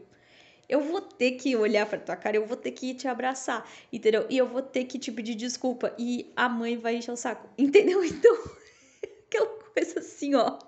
eu 0.68 0.80
vou 0.80 1.00
ter 1.00 1.32
que 1.32 1.54
olhar 1.56 1.86
pra 1.86 1.98
tua 1.98 2.16
cara, 2.16 2.36
eu 2.36 2.46
vou 2.46 2.56
ter 2.56 2.72
que 2.72 2.94
te 2.94 3.06
abraçar, 3.06 3.68
entendeu? 3.92 4.26
E 4.30 4.38
eu 4.38 4.46
vou 4.46 4.62
ter 4.62 4.84
que 4.84 4.98
te 4.98 5.12
pedir 5.12 5.34
desculpa. 5.34 5.94
E 5.98 6.32
a 6.34 6.48
mãe 6.48 6.76
vai 6.78 6.96
encher 6.96 7.12
o 7.12 7.16
saco, 7.16 7.48
entendeu? 7.56 8.02
Então, 8.04 8.34
aquela 9.28 9.46
coisa 9.74 10.00
assim, 10.00 10.34
ó 10.34 10.58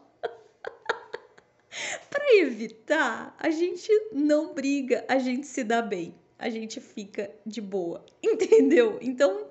para 2.11 2.37
evitar, 2.37 3.35
a 3.39 3.51
gente 3.51 3.91
não 4.13 4.55
briga, 4.55 5.05
a 5.09 5.19
gente 5.19 5.47
se 5.47 5.65
dá 5.65 5.83
bem, 5.83 6.15
a 6.39 6.49
gente 6.49 6.81
fica 6.81 7.31
de 7.45 7.61
boa, 7.61 8.05
entendeu? 8.23 8.99
Então, 9.01 9.47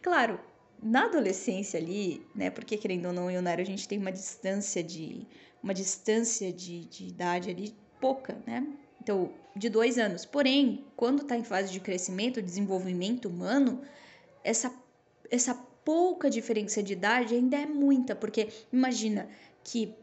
claro, 0.00 0.40
na 0.82 1.04
adolescência 1.04 1.78
ali, 1.78 2.26
né? 2.34 2.50
Porque 2.50 2.76
querendo 2.76 3.06
ou 3.06 3.12
não, 3.12 3.30
eu 3.30 3.42
e 3.42 3.48
a 3.48 3.64
gente 3.64 3.86
tem 3.86 3.98
uma 3.98 4.12
distância 4.12 4.82
de 4.82 5.26
uma 5.62 5.74
distância 5.74 6.52
de, 6.52 6.86
de 6.86 7.08
idade 7.08 7.50
ali 7.50 7.74
pouca, 8.00 8.38
né? 8.46 8.66
Então, 9.02 9.30
de 9.54 9.68
dois 9.68 9.98
anos. 9.98 10.24
Porém, 10.24 10.84
quando 10.96 11.24
tá 11.24 11.36
em 11.36 11.44
fase 11.44 11.72
de 11.72 11.80
crescimento, 11.80 12.40
desenvolvimento 12.40 13.28
humano, 13.28 13.82
essa, 14.42 14.72
essa 15.30 15.54
pouca 15.84 16.30
diferença 16.30 16.82
de 16.82 16.92
idade 16.92 17.34
ainda 17.34 17.56
é 17.56 17.66
muita, 17.66 18.14
porque 18.14 18.48
imagina 18.72 19.28
que 19.62 19.94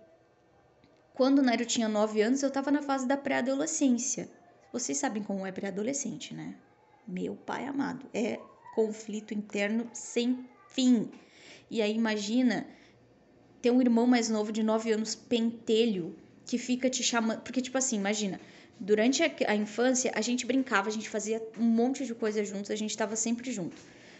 quando 1.17 1.39
o 1.39 1.41
Nairo 1.41 1.65
tinha 1.65 1.89
9 1.89 2.21
anos, 2.21 2.43
eu 2.43 2.47
estava 2.47 2.69
na 2.69 2.83
fase 2.83 3.07
da 3.07 3.17
pré-adolescência. 3.17 4.29
Vocês 4.71 4.99
sabem 4.99 5.23
como 5.23 5.47
é 5.47 5.51
pré-adolescente, 5.51 6.31
né? 6.31 6.53
Meu 7.07 7.35
pai 7.35 7.65
amado, 7.65 8.05
é 8.13 8.39
conflito 8.75 9.33
interno 9.33 9.89
sem 9.93 10.47
fim. 10.69 11.09
E 11.71 11.81
aí 11.81 11.95
imagina 11.95 12.67
ter 13.63 13.71
um 13.71 13.81
irmão 13.81 14.05
mais 14.05 14.29
novo 14.29 14.51
de 14.51 14.61
9 14.61 14.91
anos 14.91 15.15
pentelho 15.15 16.15
que 16.45 16.59
fica 16.59 16.87
te 16.87 17.01
chamando, 17.01 17.41
porque 17.41 17.61
tipo 17.61 17.79
assim, 17.79 17.95
imagina, 17.95 18.39
durante 18.79 19.23
a, 19.23 19.55
infância 19.55 20.11
a 20.13 20.21
gente 20.21 20.45
brincava, 20.45 20.87
a 20.87 20.91
gente 20.91 21.09
fazia 21.09 21.41
um 21.57 21.65
monte 21.65 22.05
de 22.05 22.13
coisa 22.13 22.45
juntos, 22.45 22.69
a 22.69 22.75
gente 22.75 22.91
estava 22.91 23.15
sempre 23.15 23.51
junto. 23.51 23.75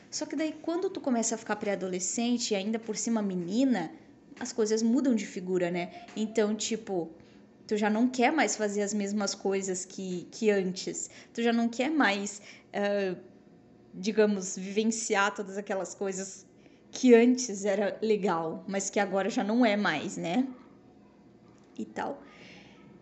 Só 0.09 0.25
que 0.25 0.35
daí 0.35 0.51
quando 0.63 0.89
tu 0.89 0.99
começa 0.99 1.35
a 1.35 1.37
ficar 1.37 1.57
pré-adolescente 1.57 2.55
e 2.55 2.55
ainda 2.55 2.79
por 2.79 2.97
cima 2.97 3.21
menina, 3.21 3.91
as 4.39 4.53
coisas 4.53 4.82
mudam 4.82 5.15
de 5.15 5.25
figura, 5.25 5.72
né? 5.72 5.91
Então, 6.15 6.56
tipo, 6.56 7.10
tu 7.65 7.75
já 7.75 7.89
não 7.89 8.08
quer 8.08 8.32
mais 8.32 8.56
fazer 8.56 8.82
as 8.82 8.94
mesmas 8.94 9.36
coisas 9.36 9.86
que, 9.86 10.27
que 10.32 10.50
antes. 10.50 11.10
Tu 11.34 11.41
já 11.41 11.51
não 11.51 11.67
quer 11.67 11.89
mais, 11.89 12.41
uh, 12.70 13.17
digamos, 13.94 14.58
vivenciar 14.58 15.34
todas 15.34 15.58
aquelas 15.58 15.94
coisas 15.94 16.46
que 16.91 17.13
antes 17.13 17.65
era 17.65 17.98
legal, 18.01 18.63
mas 18.67 18.89
que 18.89 19.00
agora 19.00 19.29
já 19.29 19.44
não 19.44 19.65
é 19.65 19.75
mais, 19.75 20.17
né? 20.17 20.48
E 21.77 21.86
tal. 21.86 22.24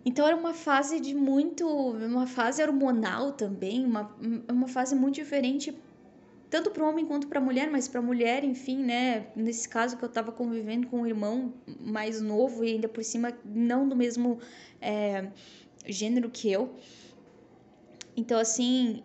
Então 0.04 0.26
era 0.28 0.36
uma 0.36 0.54
fase 0.54 1.00
de 1.00 1.16
muito. 1.16 1.68
uma 1.68 2.28
fase 2.28 2.62
hormonal 2.62 3.32
também, 3.32 3.86
uma, 3.86 4.16
uma 4.50 4.68
fase 4.68 4.96
muito 4.96 5.16
diferente 5.16 5.74
tanto 6.56 6.72
para 6.72 6.86
o 6.86 6.88
homem 6.88 7.06
quanto 7.06 7.28
para 7.28 7.38
a 7.38 7.44
mulher, 7.44 7.70
mas 7.70 7.86
para 7.86 8.00
a 8.00 8.02
mulher, 8.02 8.46
enfim, 8.46 8.78
né? 8.78 9.28
Nesse 9.36 9.68
caso 9.68 9.98
que 9.98 10.04
eu 10.06 10.08
estava 10.08 10.32
convivendo 10.32 10.88
com 10.88 11.02
um 11.02 11.06
irmão 11.06 11.54
mais 11.82 12.22
novo 12.22 12.64
e 12.64 12.72
ainda 12.72 12.88
por 12.88 13.04
cima 13.04 13.38
não 13.44 13.90
do 13.90 13.94
mesmo 13.94 14.40
é, 14.80 15.28
gênero 15.86 16.30
que 16.30 16.50
eu. 16.50 16.74
Então, 18.16 18.40
assim, 18.40 19.04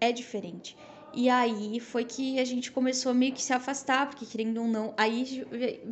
é 0.00 0.10
diferente. 0.10 0.76
E 1.14 1.28
aí 1.30 1.78
foi 1.78 2.04
que 2.04 2.40
a 2.40 2.44
gente 2.44 2.72
começou 2.72 3.12
a 3.12 3.14
meio 3.14 3.32
que 3.32 3.44
se 3.44 3.52
afastar, 3.52 4.08
porque 4.08 4.26
querendo 4.26 4.60
ou 4.60 4.66
não, 4.66 4.92
aí 4.96 5.46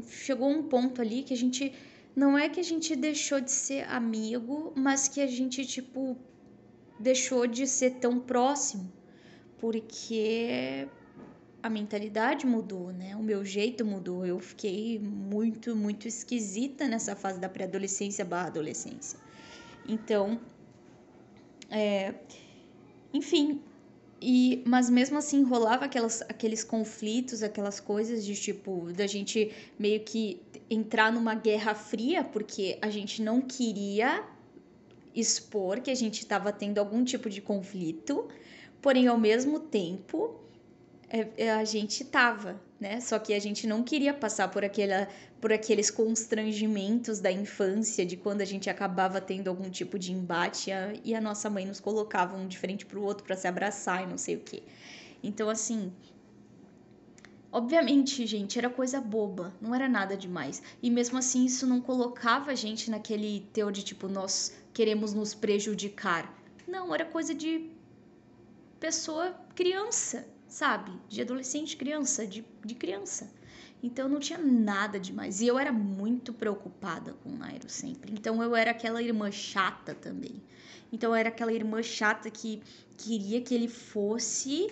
chegou 0.08 0.48
um 0.48 0.64
ponto 0.64 1.00
ali 1.00 1.22
que 1.22 1.34
a 1.34 1.36
gente 1.36 1.72
não 2.16 2.36
é 2.36 2.48
que 2.48 2.58
a 2.58 2.64
gente 2.64 2.96
deixou 2.96 3.40
de 3.40 3.52
ser 3.52 3.88
amigo, 3.88 4.72
mas 4.74 5.06
que 5.06 5.20
a 5.20 5.28
gente 5.28 5.64
tipo 5.64 6.16
deixou 6.98 7.46
de 7.46 7.64
ser 7.64 7.92
tão 8.00 8.18
próximo 8.18 8.92
porque 9.64 10.86
a 11.62 11.70
mentalidade 11.70 12.44
mudou, 12.44 12.92
né? 12.92 13.16
O 13.16 13.22
meu 13.22 13.42
jeito 13.46 13.82
mudou. 13.82 14.26
Eu 14.26 14.38
fiquei 14.38 14.98
muito, 14.98 15.74
muito 15.74 16.06
esquisita 16.06 16.86
nessa 16.86 17.16
fase 17.16 17.40
da 17.40 17.48
pré-adolescência 17.48 18.26
barra 18.26 18.48
adolescência. 18.48 19.18
Então, 19.88 20.38
é, 21.70 22.12
enfim, 23.10 23.62
e, 24.20 24.62
mas 24.66 24.90
mesmo 24.90 25.16
assim 25.16 25.42
rolava 25.42 25.86
aquelas, 25.86 26.20
aqueles 26.28 26.62
conflitos, 26.62 27.42
aquelas 27.42 27.80
coisas 27.80 28.22
de 28.22 28.34
tipo, 28.34 28.92
da 28.92 29.06
gente 29.06 29.50
meio 29.78 30.00
que 30.00 30.42
entrar 30.68 31.10
numa 31.10 31.34
guerra 31.34 31.74
fria, 31.74 32.22
porque 32.22 32.76
a 32.82 32.90
gente 32.90 33.22
não 33.22 33.40
queria 33.40 34.28
expor 35.14 35.80
que 35.80 35.90
a 35.90 35.94
gente 35.94 36.20
estava 36.20 36.52
tendo 36.52 36.76
algum 36.76 37.02
tipo 37.02 37.30
de 37.30 37.40
conflito, 37.40 38.28
porém 38.84 39.08
ao 39.08 39.18
mesmo 39.18 39.58
tempo 39.60 40.34
é, 41.08 41.26
é, 41.38 41.50
a 41.52 41.64
gente 41.64 42.04
tava, 42.04 42.60
né? 42.78 43.00
Só 43.00 43.18
que 43.18 43.32
a 43.32 43.38
gente 43.38 43.66
não 43.66 43.82
queria 43.82 44.12
passar 44.12 44.50
por, 44.50 44.62
aquela, 44.62 45.08
por 45.40 45.50
aqueles 45.50 45.90
constrangimentos 45.90 47.18
da 47.18 47.32
infância, 47.32 48.04
de 48.04 48.14
quando 48.14 48.42
a 48.42 48.44
gente 48.44 48.68
acabava 48.68 49.22
tendo 49.22 49.48
algum 49.48 49.70
tipo 49.70 49.98
de 49.98 50.12
embate 50.12 50.70
a, 50.70 50.92
e 51.02 51.14
a 51.14 51.20
nossa 51.20 51.48
mãe 51.48 51.64
nos 51.64 51.80
colocava 51.80 52.36
um 52.36 52.46
de 52.46 52.58
frente 52.58 52.84
pro 52.84 53.00
outro 53.00 53.24
para 53.24 53.36
se 53.36 53.48
abraçar 53.48 54.02
e 54.02 54.06
não 54.06 54.18
sei 54.18 54.36
o 54.36 54.40
quê. 54.40 54.62
Então, 55.22 55.48
assim, 55.48 55.90
Obviamente, 57.50 58.26
gente, 58.26 58.58
era 58.58 58.68
coisa 58.68 59.00
boba, 59.00 59.54
não 59.60 59.72
era 59.72 59.88
nada 59.88 60.16
demais. 60.16 60.60
E 60.82 60.90
mesmo 60.90 61.16
assim, 61.16 61.44
isso 61.44 61.68
não 61.68 61.80
colocava 61.80 62.50
a 62.50 62.54
gente 62.56 62.90
naquele 62.90 63.48
teor 63.52 63.70
de 63.70 63.84
tipo, 63.84 64.08
nós 64.08 64.52
queremos 64.72 65.14
nos 65.14 65.34
prejudicar. 65.34 66.36
Não, 66.66 66.92
era 66.92 67.04
coisa 67.04 67.32
de 67.32 67.70
pessoa 68.84 69.34
criança, 69.54 70.26
sabe? 70.46 70.92
De 71.08 71.22
adolescente, 71.22 71.74
criança, 71.74 72.26
de, 72.26 72.44
de 72.62 72.74
criança. 72.74 73.32
Então 73.82 74.10
não 74.10 74.20
tinha 74.20 74.38
nada 74.38 75.00
demais. 75.00 75.40
E 75.40 75.46
eu 75.46 75.58
era 75.58 75.72
muito 75.72 76.34
preocupada 76.34 77.14
com 77.22 77.30
o 77.30 77.38
Nairo 77.38 77.66
sempre. 77.66 78.12
Então 78.12 78.42
eu 78.42 78.54
era 78.54 78.72
aquela 78.72 79.02
irmã 79.02 79.30
chata 79.30 79.94
também. 79.94 80.34
Então 80.92 81.12
eu 81.12 81.14
era 81.14 81.30
aquela 81.30 81.50
irmã 81.50 81.82
chata 81.82 82.30
que 82.30 82.62
queria 82.98 83.40
que 83.40 83.54
ele 83.54 83.68
fosse 83.68 84.70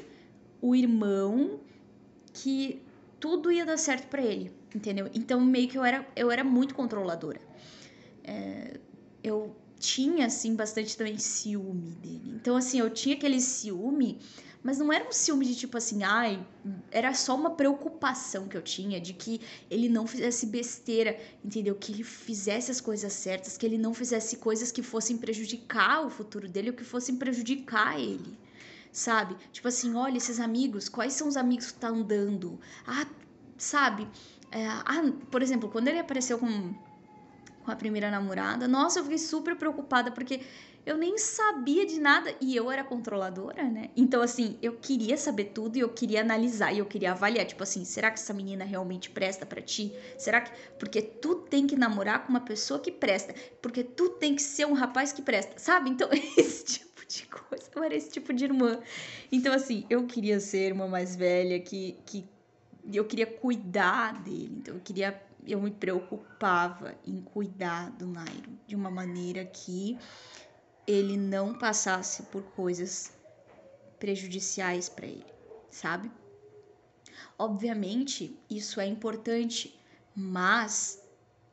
o 0.61 0.77
irmão 0.77 1.61
que 2.35 2.83
tudo 3.19 3.51
ia 3.51 3.65
dar 3.65 3.79
certo 3.79 4.09
para 4.09 4.21
ele, 4.21 4.53
entendeu? 4.75 5.09
Então 5.15 5.41
meio 5.41 5.69
que 5.69 5.79
eu 5.79 5.85
era, 5.85 6.07
eu 6.15 6.31
era 6.31 6.45
muito 6.45 6.75
controladora. 6.75 7.41
É, 8.23 8.79
eu 9.25 9.57
tinha 9.83 10.27
assim 10.27 10.55
bastante 10.55 10.97
também 10.97 11.19
ciúme 11.19 11.91
dele. 11.97 12.33
Então 12.37 12.57
assim, 12.57 12.79
eu 12.79 12.89
tinha 12.89 13.17
aquele 13.17 13.41
ciúme 13.41 14.21
mas 14.63 14.79
não 14.79 14.93
era 14.93 15.09
um 15.09 15.13
ciúme 15.13 15.45
de 15.45 15.57
tipo 15.57 15.77
assim, 15.77 16.05
ai, 16.05 16.41
era 16.91 17.13
só 17.15 17.35
uma 17.35 17.51
preocupação 17.51 18.47
que 18.47 18.57
eu 18.57 18.63
tinha 18.63 19.01
de 19.01 19.13
que 19.13 19.41
ele 19.69 19.89
não 19.89 20.07
fizesse 20.07 20.47
besteira, 20.47 21.19
entendeu? 21.45 21.75
Que 21.75 21.93
ele 21.93 22.05
fizesse 22.05 22.71
as 22.71 22.81
coisas 22.81 23.13
certas, 23.13 23.59
que 23.59 23.67
ele 23.67 23.77
não 23.77 23.93
fizesse 23.93 24.37
coisas 24.37 24.71
que 24.71 24.81
fossem 24.81 25.19
prejudicar 25.19 26.07
o 26.07 26.11
futuro 26.11 26.49
dele 26.49 26.71
ou 26.71 26.77
que 26.77 26.85
fossem 26.85 27.17
prejudicar 27.17 27.99
ele. 27.99 28.39
Sabe? 28.93 29.37
Tipo 29.51 29.67
assim, 29.67 29.95
olha 29.95 30.17
esses 30.17 30.39
amigos, 30.39 30.89
quais 30.89 31.15
são 31.15 31.27
os 31.27 31.37
amigos 31.37 31.73
que 31.73 31.79
tá 31.81 31.89
andando? 31.89 32.61
Ah, 32.87 33.07
sabe? 33.59 34.07
É, 34.53 34.65
ah, 34.67 35.13
por 35.31 35.43
exemplo, 35.43 35.71
quando 35.71 35.89
ele 35.89 35.99
apareceu 35.99 36.39
com 36.39 36.73
com 37.65 37.71
a 37.71 37.77
primeira 37.77 38.11
namorada, 38.11 38.67
nossa, 38.69 38.99
eu 38.99 39.05
fiquei 39.05 39.19
super 39.19 39.57
preocupada 39.57 40.11
porque 40.11 40.41
eu 40.85 40.97
nem 40.97 41.17
sabia 41.17 41.87
de 41.87 42.01
nada 42.01 42.35
e 42.41 42.57
eu 42.57 42.69
era 42.71 42.83
controladora, 42.83 43.63
né? 43.63 43.91
Então, 43.97 44.21
assim, 44.21 44.59
eu 44.61 44.73
queria 44.73 45.17
saber 45.17 45.47
tudo 45.47 45.77
e 45.77 45.81
eu 45.81 45.89
queria 45.89 46.21
analisar 46.21 46.73
e 46.73 46.79
eu 46.79 46.87
queria 46.87 47.13
avaliar. 47.13 47.47
Tipo 47.47 47.63
assim, 47.63 47.85
será 47.85 48.11
que 48.11 48.19
essa 48.19 48.35
menina 48.35 48.65
realmente 48.65 49.09
presta 49.09 49.47
para 49.47 49.63
ti? 49.63 49.93
Será 50.19 50.41
que. 50.41 50.51
Porque 50.81 51.01
tu 51.01 51.37
tem 51.37 51.69
que 51.69 51.77
namorar 51.77 52.25
com 52.25 52.31
uma 52.31 52.41
pessoa 52.41 52.81
que 52.81 52.91
presta. 52.91 53.33
Porque 53.61 53.85
tu 53.85 54.09
tem 54.11 54.35
que 54.35 54.43
ser 54.43 54.67
um 54.67 54.73
rapaz 54.73 55.13
que 55.13 55.23
presta, 55.23 55.57
sabe? 55.57 55.89
Então, 55.89 56.09
esse 56.37 56.65
tipo 56.65 57.07
de 57.07 57.27
coisa. 57.27 57.71
Eu 57.77 57.83
era 57.85 57.95
esse 57.95 58.11
tipo 58.11 58.33
de 58.33 58.45
irmã. 58.45 58.81
Então, 59.31 59.55
assim, 59.55 59.87
eu 59.89 60.05
queria 60.05 60.41
ser 60.41 60.67
irmã 60.67 60.89
mais 60.89 61.15
velha 61.15 61.61
que. 61.61 61.97
que 62.05 62.25
eu 62.93 63.05
queria 63.05 63.27
cuidar 63.27 64.21
dele. 64.21 64.57
Então, 64.59 64.75
eu 64.75 64.81
queria. 64.81 65.23
Eu 65.47 65.61
me 65.61 65.71
preocupava 65.71 66.95
em 67.05 67.21
cuidar 67.21 67.91
do 67.91 68.07
Nairo 68.07 68.59
de 68.67 68.77
uma 68.77 68.91
maneira 68.91 69.45
que 69.45 69.99
ele 70.87 71.17
não 71.17 71.55
passasse 71.55 72.25
por 72.25 72.43
coisas 72.43 73.13
prejudiciais 73.99 74.89
para 74.89 75.07
ele, 75.07 75.27
sabe? 75.71 76.11
Obviamente, 77.39 78.39
isso 78.49 78.81
é 78.81 78.87
importante, 78.87 79.79
mas 80.15 81.03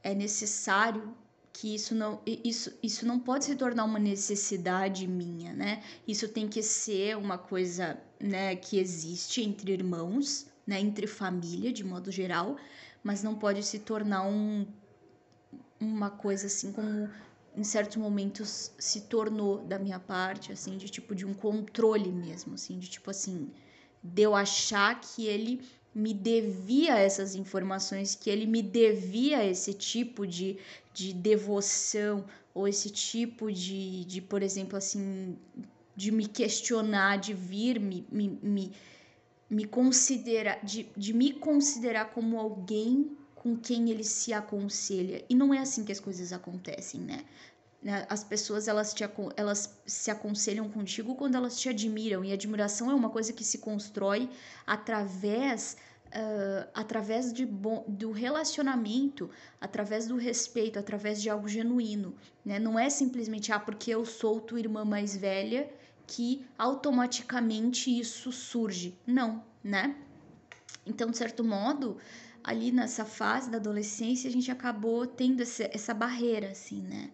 é 0.03 0.13
necessário 0.13 1.15
que 1.53 1.75
isso 1.75 1.93
não 1.93 2.22
isso, 2.25 2.72
isso 2.81 3.05
não 3.05 3.19
pode 3.19 3.46
se 3.46 3.55
tornar 3.55 3.84
uma 3.84 4.00
necessidade 4.00 5.05
minha, 5.05 5.53
né? 5.53 5.84
Isso 6.08 6.27
tem 6.27 6.48
que 6.48 6.63
ser 6.63 7.17
uma 7.17 7.38
coisa, 7.38 8.00
né, 8.19 8.55
que 8.55 8.79
existe 8.79 9.41
entre 9.41 9.74
irmãos, 9.74 10.48
né, 10.65 10.79
entre 10.79 11.05
família 11.05 11.74
de 11.74 11.84
modo 11.84 12.12
geral, 12.12 12.55
mas 13.03 13.24
não 13.24 13.36
pode 13.36 13.63
se 13.63 13.79
tornar 13.79 14.24
um 14.24 14.65
uma 15.79 16.10
coisa 16.10 16.48
assim 16.48 16.74
como 16.74 17.10
em 17.56 17.63
certos 17.63 17.98
momentos 17.98 18.72
se 18.77 19.01
tornou 19.01 19.60
da 19.60 19.79
minha 19.79 20.00
parte, 20.00 20.51
assim, 20.51 20.77
de 20.77 20.89
tipo 20.89 21.15
de 21.15 21.25
um 21.25 21.34
controle 21.34 22.12
mesmo, 22.12 22.53
assim, 22.53 22.77
de 22.77 22.89
tipo 22.89 23.10
assim, 23.10 23.50
de 24.03 24.22
eu 24.22 24.36
achar 24.36 25.00
que 25.00 25.26
ele 25.26 25.62
me 25.93 26.13
devia 26.13 26.97
essas 26.97 27.36
informações, 27.36 28.13
que 28.13 28.30
ele 28.30 28.45
me 28.45 28.62
devia 28.62 29.43
esse 29.43 29.74
tipo 29.74 30.28
de, 30.28 30.58
de 30.93 31.13
devoção, 31.13 32.26
ou 32.54 32.67
esse 32.67 32.89
tipo 32.89 33.52
de, 33.52 34.06
de, 34.06 34.21
por 34.21 34.43
exemplo, 34.43 34.78
assim, 34.78 35.38
de 35.95 36.12
me 36.12 36.28
questionar, 36.28 37.17
de 37.17 37.34
vir 37.34 37.80
me, 37.80 38.06
me, 38.12 38.39
me, 38.41 38.71
me 39.50 39.66
considerar, 39.66 40.64
de, 40.64 40.88
de 40.96 41.14
me 41.14 41.34
considerar 41.34 42.12
como 42.12 42.40
alguém 42.40 43.18
com 43.34 43.56
quem 43.56 43.90
ele 43.90 44.04
se 44.04 44.34
aconselha. 44.34 45.24
E 45.30 45.34
não 45.34 45.54
é 45.54 45.60
assim 45.60 45.84
que 45.84 45.92
as 45.92 46.00
coisas 46.00 46.32
acontecem, 46.32 47.02
né? 47.02 47.24
né? 47.82 48.06
As 48.10 48.24
pessoas 48.24 48.68
elas, 48.68 48.94
te, 48.94 49.04
elas 49.36 49.80
se 49.86 50.12
aconselham 50.12 50.70
contigo 50.70 51.16
quando 51.16 51.36
elas 51.36 51.60
te 51.60 51.70
admiram, 51.70 52.24
e 52.24 52.34
admiração 52.34 52.92
é 52.92 52.94
uma 52.94 53.10
coisa 53.10 53.34
que 53.34 53.44
se 53.44 53.58
constrói 53.58 54.30
através 54.68 55.78
Uh, 56.10 56.68
através 56.74 57.32
de 57.32 57.46
bom, 57.46 57.86
do 57.88 58.12
relacionamento, 58.12 59.30
através 59.62 60.08
do 60.08 60.16
respeito, 60.16 60.80
através 60.80 61.22
de 61.22 61.30
algo 61.30 61.48
genuíno. 61.48 62.16
Né? 62.44 62.58
Não 62.58 62.80
é 62.80 62.90
simplesmente, 62.90 63.52
ah, 63.52 63.60
porque 63.60 63.92
eu 63.92 64.04
sou 64.08 64.42
tua 64.42 64.60
irmã 64.60 64.84
mais 64.84 65.16
velha, 65.16 65.70
que 66.10 66.43
automaticamente 66.58 67.88
isso 67.98 68.32
surge. 68.32 68.98
Não, 69.06 69.43
né? 69.63 69.95
Então, 70.84 71.12
de 71.12 71.17
certo 71.17 71.43
modo, 71.43 71.98
ali 72.43 72.72
nessa 72.72 73.06
fase 73.06 73.52
da 73.52 73.58
adolescência, 73.58 74.28
a 74.28 74.34
gente 74.34 74.50
acabou 74.50 75.06
tendo 75.06 75.41
essa, 75.41 75.69
essa 75.72 75.93
barreira, 75.93 76.50
assim, 76.50 76.82
né? 76.82 77.12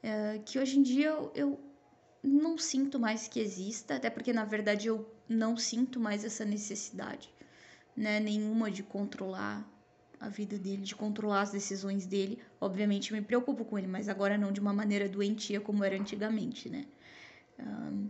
É, 0.00 0.40
que 0.46 0.60
hoje 0.60 0.78
em 0.78 0.82
dia 0.82 1.08
eu, 1.08 1.32
eu 1.34 1.60
não 2.22 2.56
sinto 2.56 3.00
mais 3.00 3.26
que 3.26 3.40
exista, 3.40 3.96
até 3.96 4.08
porque 4.08 4.32
na 4.32 4.44
verdade 4.44 4.86
eu 4.86 5.12
não 5.28 5.56
sinto 5.56 5.98
mais 5.98 6.24
essa 6.24 6.44
necessidade, 6.44 7.34
né? 7.96 8.20
Nenhuma 8.20 8.70
de 8.70 8.84
controlar 8.84 9.68
a 10.20 10.28
vida 10.28 10.56
dele, 10.56 10.82
de 10.82 10.94
controlar 10.94 11.40
as 11.40 11.50
decisões 11.50 12.06
dele. 12.06 12.40
Obviamente 12.60 13.12
me 13.12 13.22
preocupo 13.22 13.64
com 13.64 13.76
ele, 13.76 13.88
mas 13.88 14.08
agora 14.08 14.38
não 14.38 14.52
de 14.52 14.60
uma 14.60 14.72
maneira 14.72 15.08
doentia 15.08 15.60
como 15.60 15.82
era 15.82 15.96
antigamente, 15.96 16.68
né? 16.68 16.84
Um, 17.66 18.08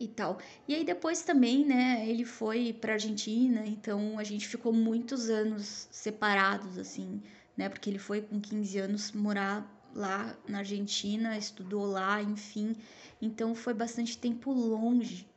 e 0.00 0.08
tal. 0.08 0.38
E 0.66 0.74
aí 0.74 0.82
depois 0.82 1.22
também, 1.22 1.64
né, 1.64 2.08
ele 2.08 2.24
foi 2.24 2.72
para 2.72 2.94
Argentina, 2.94 3.66
então 3.66 4.18
a 4.18 4.24
gente 4.24 4.48
ficou 4.48 4.72
muitos 4.72 5.28
anos 5.28 5.86
separados 5.90 6.78
assim, 6.78 7.22
né? 7.54 7.68
Porque 7.68 7.90
ele 7.90 7.98
foi 7.98 8.22
com 8.22 8.40
15 8.40 8.78
anos 8.78 9.12
morar 9.12 9.70
lá 9.94 10.34
na 10.48 10.58
Argentina, 10.58 11.36
estudou 11.36 11.84
lá, 11.84 12.22
enfim. 12.22 12.74
Então 13.20 13.54
foi 13.54 13.74
bastante 13.74 14.16
tempo 14.16 14.50
longe, 14.52 15.28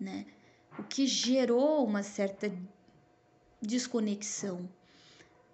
né? 0.00 0.24
O 0.78 0.82
que 0.84 1.06
gerou 1.06 1.84
uma 1.84 2.02
certa 2.02 2.50
desconexão, 3.60 4.68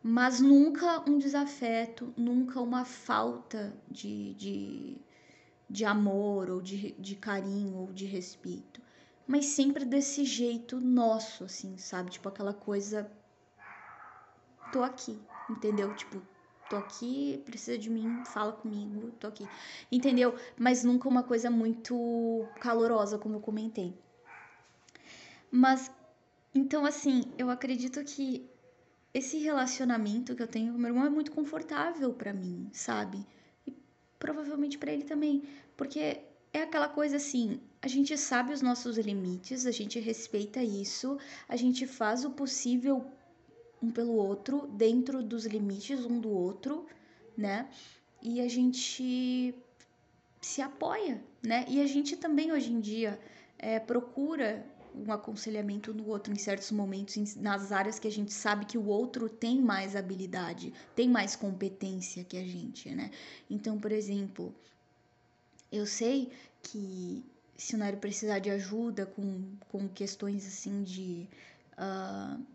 mas 0.02 0.38
nunca 0.38 1.02
um 1.08 1.18
desafeto, 1.18 2.12
nunca 2.16 2.60
uma 2.60 2.84
falta 2.84 3.74
de, 3.90 4.34
de, 4.34 4.96
de 5.74 5.84
amor 5.84 6.50
ou 6.50 6.62
de, 6.62 6.92
de 6.92 7.16
carinho 7.16 7.76
ou 7.78 7.92
de 7.92 8.04
respeito, 8.04 8.80
mas 9.26 9.46
sempre 9.46 9.84
desse 9.84 10.24
jeito 10.24 10.80
nosso, 10.80 11.42
assim, 11.42 11.76
sabe? 11.76 12.12
Tipo 12.12 12.28
aquela 12.28 12.54
coisa. 12.54 13.10
Tô 14.72 14.84
aqui, 14.84 15.18
entendeu? 15.50 15.92
Tipo, 15.96 16.22
tô 16.70 16.76
aqui, 16.76 17.42
precisa 17.44 17.76
de 17.76 17.90
mim, 17.90 18.22
fala 18.24 18.52
comigo, 18.52 19.10
tô 19.18 19.26
aqui. 19.26 19.48
Entendeu? 19.90 20.36
Mas 20.56 20.84
nunca 20.84 21.08
uma 21.08 21.24
coisa 21.24 21.50
muito 21.50 22.46
calorosa, 22.60 23.18
como 23.18 23.34
eu 23.34 23.40
comentei. 23.40 23.98
Mas, 25.50 25.90
então, 26.54 26.86
assim, 26.86 27.24
eu 27.36 27.50
acredito 27.50 28.02
que 28.04 28.48
esse 29.12 29.38
relacionamento 29.38 30.36
que 30.36 30.42
eu 30.42 30.48
tenho 30.48 30.72
com 30.72 30.78
meu 30.78 30.90
irmão 30.90 31.06
é 31.06 31.10
muito 31.10 31.32
confortável 31.32 32.12
para 32.12 32.32
mim, 32.32 32.68
sabe? 32.72 33.24
E 33.66 33.72
provavelmente 34.18 34.78
para 34.78 34.92
ele 34.92 35.04
também, 35.04 35.42
porque 35.76 36.20
é 36.52 36.62
aquela 36.62 36.88
coisa 36.88 37.16
assim, 37.16 37.60
a 37.82 37.88
gente 37.88 38.16
sabe 38.16 38.52
os 38.52 38.62
nossos 38.62 38.96
limites, 38.96 39.66
a 39.66 39.70
gente 39.70 39.98
respeita 39.98 40.62
isso, 40.62 41.18
a 41.48 41.56
gente 41.56 41.86
faz 41.86 42.24
o 42.24 42.30
possível 42.30 43.04
um 43.82 43.90
pelo 43.90 44.14
outro, 44.14 44.66
dentro 44.68 45.22
dos 45.22 45.44
limites 45.44 46.06
um 46.06 46.18
do 46.18 46.30
outro, 46.30 46.86
né? 47.36 47.68
E 48.22 48.40
a 48.40 48.48
gente 48.48 49.54
se 50.40 50.62
apoia, 50.62 51.22
né? 51.42 51.66
E 51.68 51.80
a 51.80 51.86
gente 51.86 52.16
também 52.16 52.52
hoje 52.52 52.72
em 52.72 52.80
dia 52.80 53.18
é, 53.58 53.78
procura 53.78 54.64
um 54.94 55.12
aconselhamento 55.12 55.92
no 55.92 56.06
outro 56.08 56.32
em 56.32 56.36
certos 56.36 56.70
momentos, 56.70 57.34
nas 57.34 57.72
áreas 57.72 57.98
que 57.98 58.06
a 58.06 58.10
gente 58.10 58.32
sabe 58.32 58.64
que 58.64 58.78
o 58.78 58.86
outro 58.86 59.28
tem 59.28 59.60
mais 59.60 59.96
habilidade, 59.96 60.72
tem 60.94 61.08
mais 61.08 61.34
competência 61.34 62.22
que 62.22 62.36
a 62.36 62.44
gente, 62.44 62.88
né? 62.94 63.10
Então, 63.50 63.78
por 63.78 63.90
exemplo, 63.90 64.54
eu 65.76 65.86
sei 65.86 66.30
que 66.62 67.24
se 67.56 67.74
o 67.74 67.78
Nário 67.78 67.98
precisar 67.98 68.38
de 68.38 68.50
ajuda 68.50 69.06
com, 69.06 69.56
com 69.68 69.88
questões 69.88 70.46
assim 70.46 70.82
de. 70.82 71.28
Uh, 71.78 72.54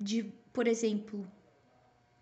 de, 0.00 0.22
por 0.52 0.68
exemplo, 0.68 1.26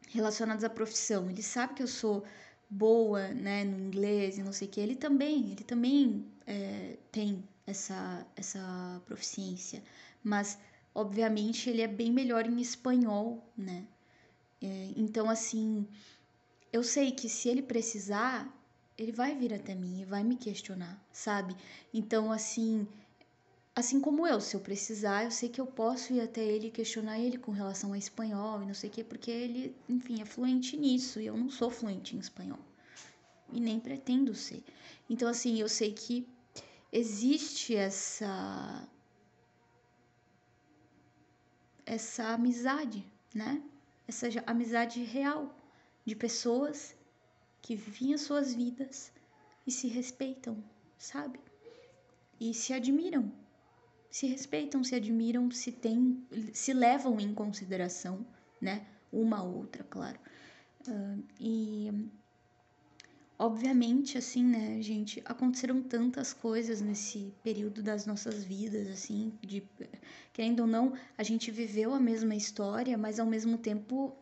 relacionados 0.09 0.64
à 0.64 0.70
profissão. 0.70 1.30
Ele 1.30 1.42
sabe 1.42 1.74
que 1.74 1.82
eu 1.82 1.87
sou 1.87 2.24
boa, 2.68 3.28
né, 3.28 3.64
no 3.64 3.78
inglês 3.78 4.38
e 4.38 4.42
não 4.42 4.52
sei 4.52 4.68
o 4.68 4.70
que. 4.70 4.80
Ele 4.80 4.96
também, 4.96 5.52
ele 5.52 5.64
também 5.64 6.26
é, 6.46 6.96
tem 7.12 7.44
essa, 7.66 8.26
essa 8.37 9.02
proficiência, 9.06 9.82
mas 10.22 10.59
obviamente 10.94 11.68
ele 11.68 11.82
é 11.82 11.88
bem 11.88 12.11
melhor 12.11 12.46
em 12.46 12.61
espanhol, 12.61 13.46
né? 13.56 13.87
É, 14.62 14.92
então, 14.96 15.28
assim, 15.28 15.87
eu 16.72 16.82
sei 16.82 17.12
que 17.12 17.28
se 17.28 17.48
ele 17.48 17.62
precisar, 17.62 18.48
ele 18.98 19.12
vai 19.12 19.35
vir 19.35 19.52
até 19.52 19.74
mim 19.74 20.00
e 20.00 20.04
vai 20.04 20.24
me 20.24 20.37
questionar, 20.37 20.98
sabe? 21.12 21.54
Então, 21.92 22.32
assim, 22.32 22.87
assim 23.74 24.00
como 24.00 24.26
eu, 24.26 24.40
se 24.40 24.56
eu 24.56 24.61
precisar, 24.61 25.24
eu 25.24 25.30
sei 25.30 25.48
que 25.48 25.61
eu 25.61 25.66
posso 25.66 26.12
ir 26.14 26.20
até 26.20 26.42
ele 26.42 26.68
e 26.68 26.70
questionar 26.70 27.18
ele 27.18 27.37
com 27.37 27.52
relação 27.52 27.92
a 27.92 27.98
espanhol 27.98 28.62
e 28.62 28.66
não 28.66 28.74
sei 28.74 28.88
o 28.88 28.92
quê, 28.92 29.04
porque 29.04 29.30
ele, 29.30 29.76
enfim, 29.88 30.22
é 30.22 30.24
fluente 30.24 30.76
nisso 30.76 31.20
e 31.20 31.26
eu 31.26 31.37
não 31.37 31.50
sou 31.50 31.70
fluente 31.70 32.16
em 32.16 32.18
espanhol. 32.18 32.59
E 33.52 33.61
nem 33.61 33.78
pretendo 33.78 34.35
ser. 34.35 34.64
Então, 35.09 35.28
assim, 35.28 35.61
eu 35.61 35.68
sei 35.68 35.92
que 35.92 36.26
existe 36.90 37.76
essa 37.76 38.88
essa 41.85 42.30
amizade, 42.30 43.06
né? 43.32 43.62
Essa 44.09 44.26
amizade 44.46 45.02
real 45.04 45.54
de 46.04 46.16
pessoas 46.16 46.96
que 47.66 47.76
vivem 47.76 48.14
as 48.14 48.22
suas 48.22 48.55
vidas 48.55 49.12
e 49.66 49.70
se 49.70 49.88
respeitam, 49.88 50.62
sabe? 50.96 51.38
E 52.40 52.55
se 52.55 52.72
admiram 52.72 53.33
se 54.16 54.26
respeitam, 54.26 54.83
se 54.83 54.94
admiram, 54.94 55.50
se 55.50 55.70
tem, 55.70 56.26
se 56.55 56.72
levam 56.72 57.20
em 57.20 57.35
consideração, 57.35 58.26
né? 58.59 58.87
Uma 59.12 59.42
outra, 59.42 59.85
claro. 59.85 60.18
Uh, 60.88 61.22
e 61.38 62.09
obviamente, 63.38 64.16
assim, 64.16 64.42
né, 64.42 64.81
gente, 64.81 65.20
aconteceram 65.26 65.83
tantas 65.83 66.33
coisas 66.33 66.81
nesse 66.81 67.31
período 67.42 67.83
das 67.83 68.07
nossas 68.07 68.42
vidas, 68.42 68.88
assim, 68.88 69.35
de 69.42 69.62
querendo 70.33 70.61
ou 70.61 70.66
não, 70.66 70.94
a 71.18 71.22
gente 71.22 71.50
viveu 71.50 71.92
a 71.92 72.00
mesma 72.00 72.35
história, 72.35 72.96
mas 72.96 73.20
ao 73.20 73.26
mesmo 73.26 73.59
tempo 73.59 74.16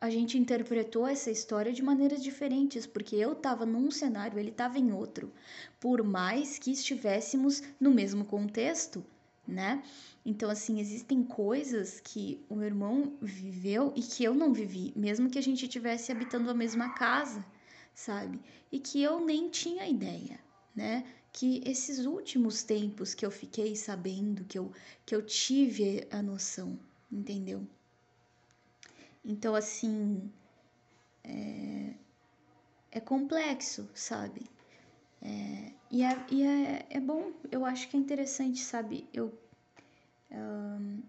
a 0.00 0.10
gente 0.10 0.38
interpretou 0.38 1.06
essa 1.06 1.30
história 1.30 1.72
de 1.72 1.82
maneiras 1.82 2.22
diferentes, 2.22 2.86
porque 2.86 3.16
eu 3.16 3.32
estava 3.32 3.66
num 3.66 3.90
cenário, 3.90 4.38
ele 4.38 4.50
estava 4.50 4.78
em 4.78 4.92
outro, 4.92 5.32
por 5.80 6.04
mais 6.04 6.58
que 6.58 6.70
estivéssemos 6.70 7.62
no 7.80 7.90
mesmo 7.90 8.24
contexto, 8.24 9.04
né? 9.46 9.82
Então, 10.24 10.50
assim, 10.50 10.78
existem 10.78 11.24
coisas 11.24 12.00
que 12.00 12.44
o 12.48 12.54
meu 12.54 12.66
irmão 12.66 13.16
viveu 13.20 13.92
e 13.96 14.02
que 14.02 14.22
eu 14.22 14.34
não 14.34 14.52
vivi, 14.52 14.92
mesmo 14.94 15.30
que 15.30 15.38
a 15.38 15.42
gente 15.42 15.64
estivesse 15.64 16.12
habitando 16.12 16.50
a 16.50 16.54
mesma 16.54 16.90
casa, 16.90 17.44
sabe? 17.92 18.40
E 18.70 18.78
que 18.78 19.02
eu 19.02 19.24
nem 19.24 19.48
tinha 19.48 19.88
ideia, 19.88 20.38
né? 20.76 21.04
Que 21.32 21.60
esses 21.66 22.06
últimos 22.06 22.62
tempos 22.62 23.14
que 23.14 23.26
eu 23.26 23.30
fiquei 23.30 23.74
sabendo, 23.74 24.44
que 24.44 24.58
eu, 24.58 24.70
que 25.04 25.14
eu 25.14 25.22
tive 25.22 26.06
a 26.10 26.22
noção, 26.22 26.78
entendeu? 27.10 27.66
Então, 29.24 29.54
assim, 29.54 30.30
é, 31.24 31.94
é 32.90 33.00
complexo, 33.00 33.88
sabe? 33.94 34.42
É, 35.20 35.72
e 35.90 36.02
é, 36.02 36.26
e 36.30 36.42
é, 36.42 36.86
é 36.90 37.00
bom, 37.00 37.32
eu 37.50 37.64
acho 37.64 37.88
que 37.88 37.96
é 37.96 38.00
interessante, 38.00 38.60
sabe? 38.60 39.08
Eu, 39.12 39.32
um, 40.30 41.02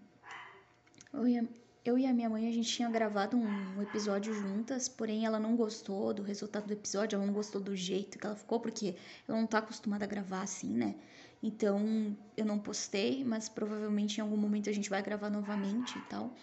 eu, 1.12 1.28
e 1.28 1.38
a, 1.38 1.44
eu 1.84 1.98
e 1.98 2.06
a 2.06 2.12
minha 2.12 2.28
mãe, 2.28 2.48
a 2.48 2.52
gente 2.52 2.68
tinha 2.70 2.88
gravado 2.90 3.36
um 3.36 3.80
episódio 3.80 4.32
juntas, 4.34 4.88
porém 4.88 5.24
ela 5.24 5.38
não 5.38 5.56
gostou 5.56 6.12
do 6.12 6.22
resultado 6.22 6.66
do 6.66 6.72
episódio, 6.72 7.16
ela 7.16 7.26
não 7.26 7.32
gostou 7.32 7.60
do 7.60 7.74
jeito 7.76 8.18
que 8.18 8.26
ela 8.26 8.36
ficou, 8.36 8.60
porque 8.60 8.96
ela 9.28 9.38
não 9.38 9.46
tá 9.46 9.58
acostumada 9.58 10.04
a 10.04 10.08
gravar 10.08 10.42
assim, 10.42 10.72
né? 10.74 10.94
Então 11.42 12.16
eu 12.36 12.44
não 12.44 12.58
postei, 12.58 13.24
mas 13.24 13.48
provavelmente 13.48 14.18
em 14.18 14.20
algum 14.20 14.36
momento 14.36 14.68
a 14.68 14.72
gente 14.72 14.90
vai 14.90 15.02
gravar 15.02 15.30
novamente 15.30 15.98
e 15.98 16.02
tal. 16.02 16.34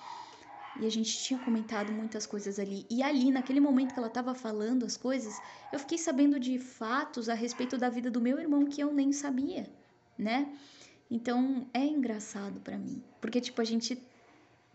E 0.79 0.85
a 0.85 0.91
gente 0.91 1.17
tinha 1.17 1.39
comentado 1.39 1.91
muitas 1.91 2.25
coisas 2.25 2.59
ali. 2.59 2.85
E 2.89 3.01
ali, 3.01 3.31
naquele 3.31 3.59
momento 3.59 3.93
que 3.93 3.99
ela 3.99 4.07
estava 4.07 4.35
falando 4.35 4.85
as 4.85 4.95
coisas, 4.95 5.41
eu 5.71 5.79
fiquei 5.79 5.97
sabendo 5.97 6.39
de 6.39 6.59
fatos 6.59 7.29
a 7.29 7.33
respeito 7.33 7.77
da 7.77 7.89
vida 7.89 8.11
do 8.11 8.21
meu 8.21 8.39
irmão 8.39 8.65
que 8.65 8.81
eu 8.81 8.93
nem 8.93 9.11
sabia, 9.11 9.71
né? 10.17 10.53
Então 11.09 11.67
é 11.73 11.83
engraçado 11.83 12.59
para 12.59 12.77
mim, 12.77 13.03
porque 13.21 13.39
tipo 13.41 13.61
a 13.61 13.63
gente 13.63 14.01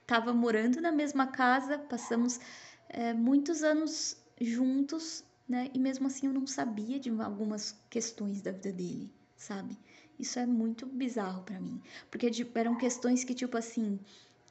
tava 0.06 0.32
morando 0.32 0.80
na 0.80 0.90
mesma 0.90 1.26
casa, 1.26 1.78
passamos 1.78 2.40
é, 2.88 3.12
muitos 3.12 3.62
anos 3.62 4.16
juntos, 4.40 5.24
né? 5.48 5.70
E 5.72 5.78
mesmo 5.78 6.06
assim 6.06 6.26
eu 6.26 6.32
não 6.32 6.46
sabia 6.46 6.98
de 6.98 7.10
algumas 7.10 7.78
questões 7.88 8.40
da 8.42 8.50
vida 8.50 8.72
dele, 8.72 9.12
sabe? 9.36 9.78
Isso 10.18 10.38
é 10.38 10.46
muito 10.46 10.86
bizarro 10.86 11.42
para 11.42 11.60
mim, 11.60 11.80
porque 12.10 12.30
tipo, 12.30 12.58
eram 12.58 12.76
questões 12.76 13.24
que 13.24 13.34
tipo 13.34 13.56
assim 13.56 14.00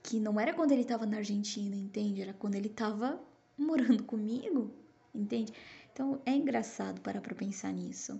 que 0.03 0.19
não 0.19 0.39
era 0.39 0.53
quando 0.53 0.71
ele 0.71 0.81
estava 0.81 1.05
na 1.05 1.17
Argentina, 1.17 1.75
entende? 1.75 2.21
Era 2.21 2.33
quando 2.33 2.55
ele 2.55 2.67
estava 2.67 3.21
morando 3.57 4.03
comigo, 4.03 4.71
entende? 5.13 5.53
Então 5.93 6.21
é 6.25 6.31
engraçado 6.31 7.01
parar 7.01 7.21
para 7.21 7.35
pensar 7.35 7.71
nisso. 7.71 8.19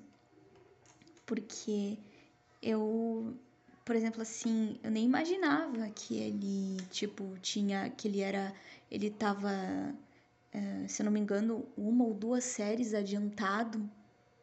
Porque 1.26 1.98
eu, 2.62 3.34
por 3.86 3.96
exemplo, 3.96 4.22
assim, 4.22 4.80
eu 4.84 4.92
nem 4.92 5.06
imaginava 5.06 5.90
que 5.90 6.18
ele, 6.18 6.78
tipo, 6.92 7.38
tinha, 7.42 7.90
que 7.90 8.08
ele 8.08 8.20
era, 8.20 8.54
ele 8.90 9.10
tava, 9.10 9.50
é, 10.52 10.88
se 10.88 11.02
eu 11.02 11.06
não 11.06 11.12
me 11.12 11.20
engano, 11.20 11.66
uma 11.78 12.06
ou 12.06 12.14
duas 12.14 12.44
séries 12.44 12.94
adiantado 12.94 13.90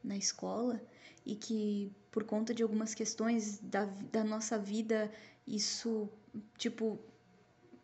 na 0.02 0.16
escola 0.16 0.80
e 1.26 1.34
que 1.36 1.92
por 2.10 2.24
conta 2.24 2.54
de 2.54 2.62
algumas 2.62 2.94
questões 2.94 3.58
da, 3.58 3.84
da 4.10 4.24
nossa 4.24 4.58
vida, 4.58 5.12
isso, 5.46 6.08
tipo, 6.56 6.98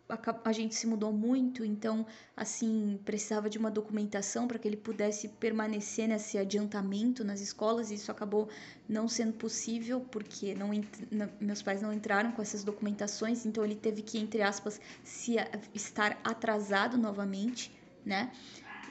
a, 0.08 0.52
gente 0.52 0.74
se 0.74 0.86
mudou 0.86 1.12
muito, 1.12 1.64
então, 1.64 2.06
assim, 2.36 3.00
precisava 3.04 3.48
de 3.48 3.56
uma 3.56 3.70
documentação 3.70 4.46
para 4.46 4.58
que 4.58 4.68
ele 4.68 4.76
pudesse 4.76 5.28
permanecer 5.28 6.06
nesse 6.06 6.36
adiantamento 6.36 7.24
nas 7.24 7.40
escolas, 7.40 7.90
e 7.90 7.94
isso 7.94 8.10
acabou 8.10 8.48
não 8.88 9.08
sendo 9.08 9.32
possível, 9.32 10.00
porque 10.00 10.54
não, 10.54 10.70
não, 11.10 11.30
meus 11.40 11.62
pais 11.62 11.80
não 11.80 11.92
entraram 11.92 12.32
com 12.32 12.42
essas 12.42 12.62
documentações, 12.62 13.46
então 13.46 13.64
ele 13.64 13.76
teve 13.76 14.02
que, 14.02 14.18
entre 14.18 14.42
aspas, 14.42 14.80
se 15.02 15.36
estar 15.72 16.20
atrasado 16.22 16.98
novamente, 16.98 17.72
né? 18.04 18.30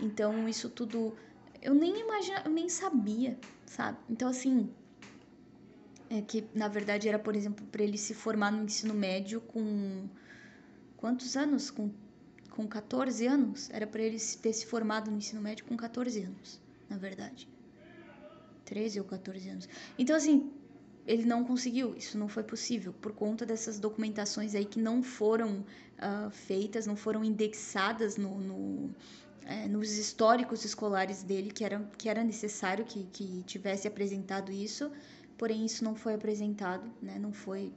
Então, 0.01 0.49
isso 0.49 0.67
tudo 0.69 1.15
eu 1.61 1.73
nem 1.73 2.01
imaginava, 2.01 2.47
eu 2.47 2.51
nem 2.51 2.67
sabia, 2.67 3.37
sabe? 3.65 3.97
Então, 4.09 4.27
assim, 4.27 4.69
é 6.09 6.21
que 6.21 6.43
na 6.53 6.67
verdade 6.67 7.07
era, 7.07 7.17
por 7.17 7.35
exemplo, 7.35 7.65
para 7.67 7.83
ele 7.83 7.97
se 7.97 8.13
formar 8.13 8.51
no 8.51 8.63
ensino 8.63 8.93
médio 8.93 9.39
com 9.39 10.07
quantos 11.03 11.35
anos? 11.35 11.69
Com, 11.69 11.91
com 12.49 12.65
14 12.65 13.27
anos? 13.27 13.69
Era 13.71 13.85
para 13.85 14.01
ele 14.01 14.17
ter 14.41 14.53
se 14.53 14.65
formado 14.65 15.11
no 15.11 15.17
ensino 15.17 15.41
médio 15.41 15.65
com 15.65 15.75
14 15.75 16.21
anos, 16.21 16.61
na 16.89 16.95
verdade. 16.95 17.45
13 18.63 19.01
ou 19.01 19.05
14 19.05 19.49
anos. 19.49 19.69
Então, 19.99 20.15
assim, 20.15 20.49
ele 21.05 21.25
não 21.25 21.43
conseguiu, 21.43 21.93
isso 21.97 22.17
não 22.17 22.29
foi 22.29 22.43
possível, 22.43 22.93
por 23.01 23.11
conta 23.11 23.45
dessas 23.45 23.79
documentações 23.79 24.55
aí 24.55 24.63
que 24.63 24.79
não 24.79 25.03
foram 25.03 25.65
uh, 25.99 26.31
feitas, 26.31 26.87
não 26.87 26.95
foram 26.95 27.21
indexadas 27.21 28.15
no, 28.15 28.39
no 28.39 28.89
é, 29.45 29.67
nos 29.67 29.97
históricos 29.97 30.63
escolares 30.63 31.21
dele, 31.21 31.51
que 31.51 31.65
era, 31.65 31.85
que 31.97 32.07
era 32.07 32.23
necessário 32.23 32.85
que, 32.85 33.03
que 33.11 33.43
tivesse 33.43 33.89
apresentado 33.89 34.53
isso, 34.53 34.89
porém 35.37 35.65
isso 35.65 35.83
não 35.83 35.95
foi 35.95 36.13
apresentado, 36.13 36.89
né? 37.01 37.19
não 37.19 37.33
foi 37.33 37.73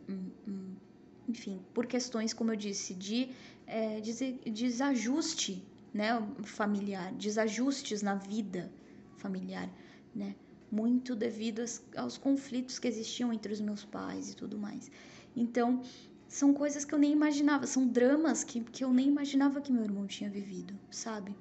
enfim, 1.28 1.60
por 1.74 1.86
questões, 1.86 2.32
como 2.32 2.52
eu 2.52 2.56
disse, 2.56 2.94
de 2.94 3.30
é, 3.66 4.00
desajuste 4.00 5.62
né, 5.92 6.10
familiar, 6.44 7.12
desajustes 7.14 8.02
na 8.02 8.14
vida 8.14 8.70
familiar, 9.16 9.68
né? 10.14 10.34
Muito 10.70 11.14
devido 11.14 11.64
aos 11.96 12.18
conflitos 12.18 12.78
que 12.78 12.88
existiam 12.88 13.32
entre 13.32 13.52
os 13.52 13.60
meus 13.60 13.84
pais 13.84 14.32
e 14.32 14.36
tudo 14.36 14.58
mais. 14.58 14.90
Então, 15.34 15.80
são 16.28 16.52
coisas 16.52 16.84
que 16.84 16.92
eu 16.92 16.98
nem 16.98 17.12
imaginava, 17.12 17.66
são 17.66 17.86
dramas 17.86 18.42
que, 18.42 18.60
que 18.60 18.82
eu 18.84 18.92
nem 18.92 19.08
imaginava 19.08 19.60
que 19.60 19.72
meu 19.72 19.84
irmão 19.84 20.06
tinha 20.06 20.28
vivido, 20.28 20.74
sabe? 20.90 21.34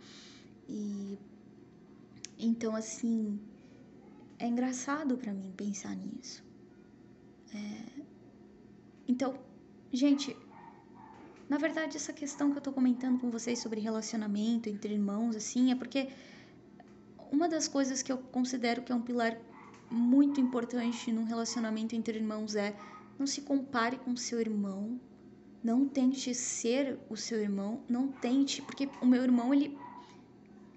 E 0.69 1.17
então, 2.37 2.75
assim, 2.75 3.39
é 4.37 4.47
engraçado 4.47 5.17
para 5.17 5.33
mim 5.33 5.51
pensar 5.55 5.95
nisso. 5.95 6.43
É... 7.53 8.01
Então, 9.07 9.39
Gente, 9.91 10.35
na 11.49 11.57
verdade, 11.57 11.95
essa 11.95 12.11
questão 12.11 12.51
que 12.51 12.57
eu 12.57 12.61
tô 12.61 12.71
comentando 12.71 13.19
com 13.19 13.29
vocês 13.29 13.59
sobre 13.59 13.79
relacionamento 13.79 14.67
entre 14.67 14.93
irmãos, 14.93 15.35
assim, 15.35 15.71
é 15.71 15.75
porque 15.75 16.09
uma 17.31 17.47
das 17.47 17.67
coisas 17.67 18.01
que 18.01 18.11
eu 18.11 18.17
considero 18.17 18.81
que 18.81 18.91
é 18.91 18.95
um 18.95 19.01
pilar 19.01 19.37
muito 19.89 20.41
importante 20.41 21.11
num 21.11 21.23
relacionamento 21.23 21.95
entre 21.95 22.17
irmãos 22.17 22.55
é 22.55 22.75
não 23.17 23.27
se 23.27 23.41
compare 23.41 23.97
com 23.97 24.15
seu 24.15 24.39
irmão, 24.39 24.99
Não 25.63 25.87
tente 25.87 26.33
ser 26.35 26.99
o 27.09 27.17
seu 27.17 27.39
irmão, 27.41 27.81
não 27.89 28.07
tente, 28.07 28.61
porque 28.61 28.87
o 29.01 29.05
meu 29.05 29.23
irmão 29.23 29.51
ele 29.51 29.75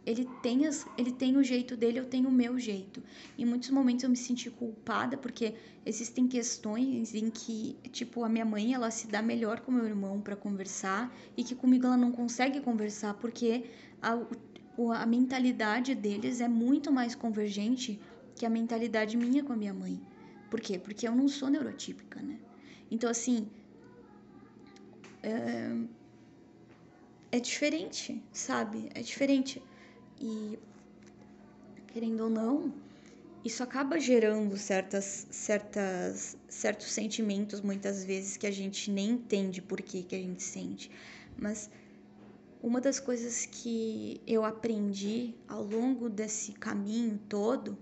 ele 0.09 0.25
tem, 0.42 0.66
as, 0.66 0.87
ele 0.97 1.12
tem 1.12 1.37
o 1.37 1.44
jeito 1.44 1.77
dele, 1.77 1.99
eu 1.99 2.07
tenho 2.07 2.29
o 2.29 2.33
meu 2.33 2.59
jeito. 2.59 3.03
Em 3.37 3.44
muitos 3.44 3.68
momentos 3.68 4.05
eu 4.05 4.09
me 4.11 4.16
senti 4.16 4.51
culpada, 4.51 5.18
porque 5.18 5.55
existem 5.85 6.27
questões 6.27 7.14
em 7.14 7.29
que, 7.29 7.77
tipo, 7.92 8.25
a 8.25 8.29
minha 8.29 8.44
mãe, 8.44 8.73
ela 8.73 8.90
se 8.90 9.07
dá 9.07 9.21
melhor 9.21 9.61
com 9.61 9.71
meu 9.71 9.85
irmão 9.85 10.18
para 10.21 10.35
conversar 10.35 11.14
e 11.37 11.44
que 11.44 11.55
comigo 11.55 11.85
ela 11.87 11.97
não 11.97 12.11
consegue 12.11 12.59
conversar, 12.61 13.14
porque 13.14 13.66
a, 14.01 14.18
a 15.03 15.07
mentalidade 15.07 15.94
deles 15.94 16.40
é 16.40 16.49
muito 16.49 16.90
mais 16.90 17.14
convergente 17.14 18.01
que 18.35 18.47
a 18.47 18.51
mentalidade 18.51 19.14
minha 19.14 19.44
com 19.44 19.53
a 19.53 19.57
minha 19.57 19.75
mãe. 19.75 20.01
Por 20.51 20.59
quê? 20.59 20.79
Porque 20.79 21.07
eu 21.07 21.14
não 21.14 21.29
sou 21.29 21.51
neurotípica, 21.51 22.23
né? 22.23 22.38
Então, 22.90 23.11
assim. 23.11 23.47
É, 25.23 25.77
é 27.31 27.40
diferente, 27.40 28.23
sabe? 28.33 28.88
É 28.94 29.03
diferente. 29.03 29.62
E, 30.20 30.59
querendo 31.88 32.24
ou 32.24 32.31
não, 32.31 32.72
isso 33.44 33.62
acaba 33.62 33.98
gerando 33.98 34.57
certas, 34.57 35.26
certas, 35.31 36.37
certos 36.48 36.88
sentimentos, 36.92 37.61
muitas 37.61 38.04
vezes, 38.04 38.37
que 38.37 38.46
a 38.46 38.50
gente 38.50 38.90
nem 38.90 39.11
entende 39.11 39.62
por 39.62 39.81
que, 39.81 40.02
que 40.02 40.14
a 40.14 40.18
gente 40.18 40.42
sente. 40.42 40.90
Mas 41.37 41.70
uma 42.62 42.81
das 42.81 42.98
coisas 42.98 43.46
que 43.46 44.20
eu 44.26 44.44
aprendi 44.44 45.35
ao 45.46 45.62
longo 45.62 46.09
desse 46.09 46.52
caminho 46.52 47.18
todo, 47.28 47.78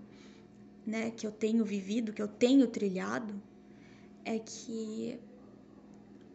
né, 0.85 1.11
que 1.11 1.25
eu 1.25 1.31
tenho 1.31 1.65
vivido, 1.65 2.13
que 2.13 2.21
eu 2.21 2.27
tenho 2.27 2.67
trilhado, 2.67 3.41
é 4.23 4.37
que 4.37 5.19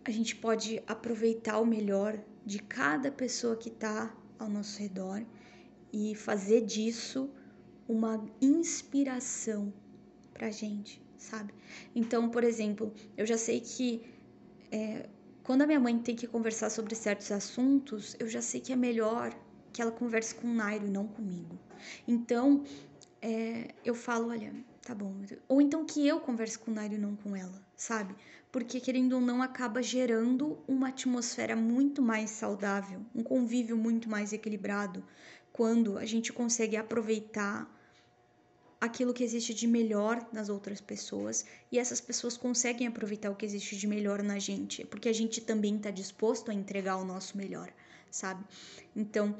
a 0.05 0.11
gente 0.11 0.35
pode 0.35 0.83
aproveitar 0.87 1.61
o 1.61 1.65
melhor 1.65 2.19
de 2.45 2.59
cada 2.59 3.11
pessoa 3.11 3.57
que 3.57 3.69
está 3.69 4.13
ao 4.39 4.49
nosso 4.49 4.81
redor 4.81 5.25
e 5.93 6.15
fazer 6.15 6.63
disso 6.63 7.31
uma 7.89 8.25
inspiração 8.41 9.73
pra 10.33 10.51
gente, 10.51 11.03
sabe? 11.17 11.53
Então, 11.95 12.31
por 12.31 12.43
exemplo, 12.45 12.93
eu 13.17 13.27
já 13.27 13.37
sei 13.37 13.61
que 13.61 14.03
é, 14.71 15.09
quando 15.43 15.63
a 15.63 15.67
minha 15.67 15.81
mãe 15.81 15.99
tem 15.99 16.17
que 16.17 16.27
conversar 16.27 16.71
sobre 16.71 16.95
certos 16.95 17.31
assuntos, 17.31 18.17
eu 18.19 18.29
já 18.29 18.41
sei 18.41 18.61
que 18.61 18.73
é 18.73 18.77
melhor 18.77 19.37
que 19.73 19.83
ela 19.83 19.91
converse 19.91 20.35
com 20.35 20.47
o 20.47 20.55
Nairo 20.55 20.87
e 20.87 20.91
não 20.91 21.07
comigo. 21.07 21.59
Então, 22.07 22.65
é, 23.21 23.69
eu 23.85 23.95
falo, 23.95 24.29
olha, 24.31 24.55
tá 24.83 24.95
bom. 24.95 25.15
Ou 25.49 25.61
então 25.61 25.85
que 25.85 26.07
eu 26.07 26.21
converse 26.21 26.59
com 26.59 26.71
o 26.71 26.75
Nairo 26.75 26.95
e 26.95 26.99
não 26.99 27.17
com 27.17 27.35
ela, 27.35 27.65
sabe? 27.77 28.15
Porque, 28.51 28.81
querendo 28.81 29.15
ou 29.15 29.21
não, 29.21 29.43
acaba 29.43 29.83
gerando 29.83 30.59
uma 30.69 30.89
atmosfera 30.89 31.57
muito 31.57 32.03
mais 32.03 32.31
saudável, 32.31 33.01
um 33.15 33.23
convívio 33.23 33.77
muito 33.77 34.11
mais 34.11 34.33
equilibrado, 34.33 35.03
quando 35.53 35.99
a 35.99 36.05
gente 36.05 36.33
consegue 36.33 36.77
aproveitar 36.77 37.71
aquilo 38.81 39.15
que 39.15 39.23
existe 39.23 39.55
de 39.55 39.67
melhor 39.67 40.27
nas 40.33 40.49
outras 40.49 40.81
pessoas 40.81 41.45
e 41.71 41.79
essas 41.79 42.01
pessoas 42.01 42.37
conseguem 42.37 42.89
aproveitar 42.89 43.31
o 43.31 43.37
que 43.37 43.47
existe 43.47 43.77
de 43.77 43.87
melhor 43.87 44.25
na 44.25 44.41
gente, 44.41 44.85
porque 44.85 45.09
a 45.09 45.13
gente 45.13 45.41
também 45.41 45.77
está 45.77 45.91
disposto 45.91 46.51
a 46.51 46.55
entregar 46.55 46.97
o 46.97 47.05
nosso 47.05 47.37
melhor, 47.37 47.73
sabe? 48.11 48.45
Então 48.97 49.37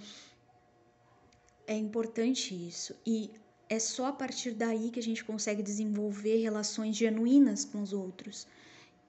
é 1.67 1.75
importante 1.75 2.55
isso 2.55 2.95
e 3.05 3.33
é 3.69 3.81
só 3.81 4.07
a 4.07 4.13
partir 4.13 4.53
daí 4.53 4.91
que 4.91 5.01
a 5.01 5.03
gente 5.03 5.25
consegue 5.25 5.63
desenvolver 5.63 6.37
relações 6.37 6.95
genuínas 6.95 7.65
com 7.65 7.83
os 7.83 7.93
outros 7.93 8.47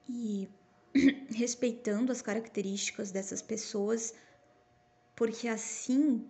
e 0.08 0.48
respeitando 1.30 2.10
as 2.10 2.22
características 2.22 3.12
dessas 3.12 3.40
pessoas, 3.40 4.14
porque 5.14 5.46
assim 5.46 6.28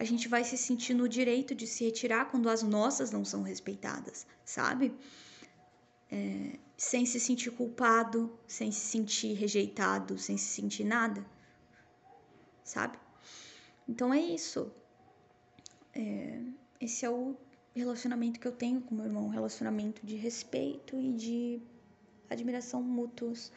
a 0.00 0.04
gente 0.04 0.28
vai 0.28 0.42
se 0.42 0.56
sentir 0.56 0.94
no 0.94 1.06
direito 1.06 1.54
de 1.54 1.66
se 1.66 1.84
retirar 1.84 2.24
quando 2.30 2.48
as 2.48 2.62
nossas 2.62 3.10
não 3.10 3.22
são 3.22 3.42
respeitadas, 3.42 4.26
sabe? 4.46 4.94
É, 6.10 6.58
sem 6.74 7.04
se 7.04 7.20
sentir 7.20 7.50
culpado, 7.50 8.32
sem 8.46 8.72
se 8.72 8.80
sentir 8.80 9.34
rejeitado, 9.34 10.16
sem 10.16 10.38
se 10.38 10.46
sentir 10.46 10.84
nada, 10.84 11.22
sabe? 12.64 12.98
Então 13.86 14.12
é 14.14 14.18
isso. 14.18 14.72
É, 15.92 16.40
esse 16.80 17.04
é 17.04 17.10
o 17.10 17.36
relacionamento 17.74 18.40
que 18.40 18.48
eu 18.48 18.52
tenho 18.52 18.80
com 18.80 18.94
meu 18.94 19.04
irmão, 19.04 19.26
um 19.26 19.28
relacionamento 19.28 20.06
de 20.06 20.16
respeito 20.16 20.98
e 20.98 21.12
de 21.12 21.60
admiração 22.30 22.82
mútuos. 22.82 23.52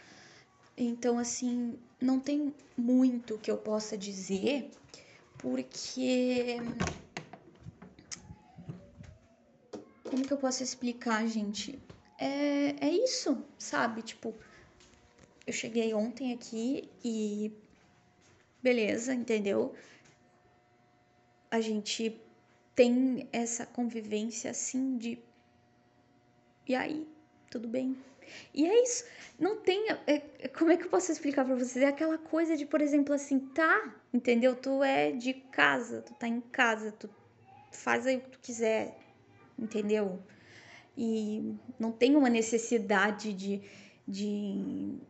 Então, 0.75 1.17
assim, 1.17 1.79
não 2.01 2.19
tem 2.19 2.53
muito 2.75 3.38
que 3.38 3.49
eu 3.49 3.58
possa 3.58 3.97
dizer 3.97 4.69
porque. 5.43 6.58
Como 10.10 10.25
que 10.25 10.32
eu 10.32 10.38
posso 10.38 10.63
explicar, 10.63 11.27
gente? 11.27 11.77
É, 12.17 12.88
é 12.88 12.89
isso, 12.89 13.43
sabe? 13.60 14.01
Tipo, 14.01 14.34
eu 15.45 15.51
cheguei 15.51 15.93
ontem 15.93 16.34
aqui 16.34 16.89
e. 17.03 17.51
Beleza, 18.62 19.13
entendeu? 19.13 19.75
A 21.51 21.60
gente 21.60 22.17
tem 22.73 23.27
essa 23.34 23.65
convivência 23.65 24.49
assim 24.49 24.97
de. 24.97 25.19
E 26.65 26.73
aí, 26.73 27.06
tudo 27.51 27.67
bem? 27.67 27.97
E 28.53 28.65
é 28.65 28.84
isso. 28.84 29.03
Não 29.38 29.58
tem. 29.58 29.89
É, 30.08 30.47
como 30.47 30.71
é 30.71 30.77
que 30.77 30.86
eu 30.86 30.89
posso 30.89 31.12
explicar 31.12 31.43
pra 31.43 31.56
vocês? 31.56 31.84
É 31.84 31.89
aquela 31.89 32.17
coisa 32.17 32.56
de, 32.56 32.65
por 32.65 32.79
exemplo, 32.79 33.13
assim, 33.13 33.39
tá, 33.39 33.93
entendeu? 34.13 34.56
Tu 34.56 34.84
é 34.84 35.12
de 35.12 35.34
casa, 35.34 36.02
tu 36.02 36.13
tá 36.13 36.28
em 36.28 36.39
casa, 36.39 36.91
tu 36.91 37.10
faz 37.71 38.06
aí 38.06 38.17
o 38.17 38.21
que 38.21 38.30
tu 38.30 38.39
quiser, 38.39 38.97
entendeu? 39.58 40.21
E 40.95 41.56
não 41.80 41.91
tem 41.91 42.15
uma 42.15 42.30
necessidade 42.30 43.34
de. 43.34 43.62
de 44.08 45.02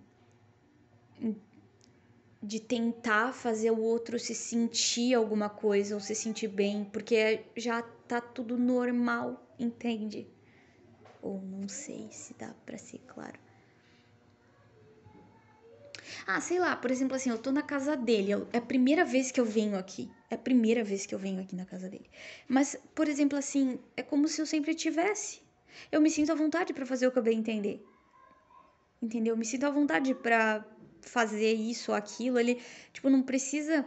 de 2.44 2.60
tentar 2.60 3.32
fazer 3.32 3.72
o 3.72 3.80
outro 3.80 4.20
se 4.20 4.36
sentir 4.36 5.14
alguma 5.14 5.50
coisa 5.50 5.96
ou 5.96 6.02
se 6.02 6.14
sentir 6.14 6.50
bem, 6.50 6.84
porque 6.84 7.46
já 7.56 7.82
tá 7.82 8.20
tudo 8.20 8.58
normal, 8.58 9.42
entende? 9.58 10.28
Ou 11.22 11.42
não 11.42 11.70
sei 11.70 12.10
se 12.12 12.34
dá 12.34 12.54
para 12.66 12.78
ser 12.78 13.00
claro. 13.08 13.40
Ah, 16.26 16.40
sei 16.40 16.58
lá, 16.58 16.76
por 16.76 16.90
exemplo, 16.90 17.16
assim, 17.16 17.30
eu 17.30 17.38
tô 17.38 17.52
na 17.52 17.62
casa 17.62 17.98
dele, 17.98 18.32
é 18.54 18.58
a 18.58 18.62
primeira 18.62 19.04
vez 19.04 19.30
que 19.30 19.40
eu 19.40 19.46
venho 19.46 19.78
aqui. 19.78 20.10
É 20.30 20.36
a 20.36 20.38
primeira 20.38 20.84
vez 20.84 21.06
que 21.06 21.14
eu 21.14 21.20
venho 21.20 21.42
aqui 21.42 21.56
na 21.56 21.66
casa 21.66 21.90
dele. 21.90 22.10
Mas, 22.48 22.78
por 22.96 23.08
exemplo, 23.08 23.38
assim, 23.38 23.78
é 23.98 24.02
como 24.02 24.28
se 24.28 24.42
eu 24.42 24.46
sempre 24.46 24.74
tivesse. 24.74 25.42
Eu 25.92 26.00
me 26.02 26.10
sinto 26.10 26.32
à 26.32 26.36
vontade 26.36 26.74
para 26.74 26.86
fazer 26.86 27.08
o 27.08 27.12
que 27.12 27.20
eu 27.20 27.24
bem 27.24 27.40
entender. 27.40 27.86
Entendeu? 29.02 29.34
Eu 29.34 29.38
me 29.38 29.46
sinto 29.46 29.66
à 29.66 29.70
vontade 29.70 30.14
para 30.16 30.66
fazer 31.02 31.54
isso 31.54 31.92
ou 31.92 31.98
aquilo. 31.98 32.40
Ele, 32.40 32.62
tipo, 32.94 33.10
não 33.10 33.22
precisa 33.22 33.86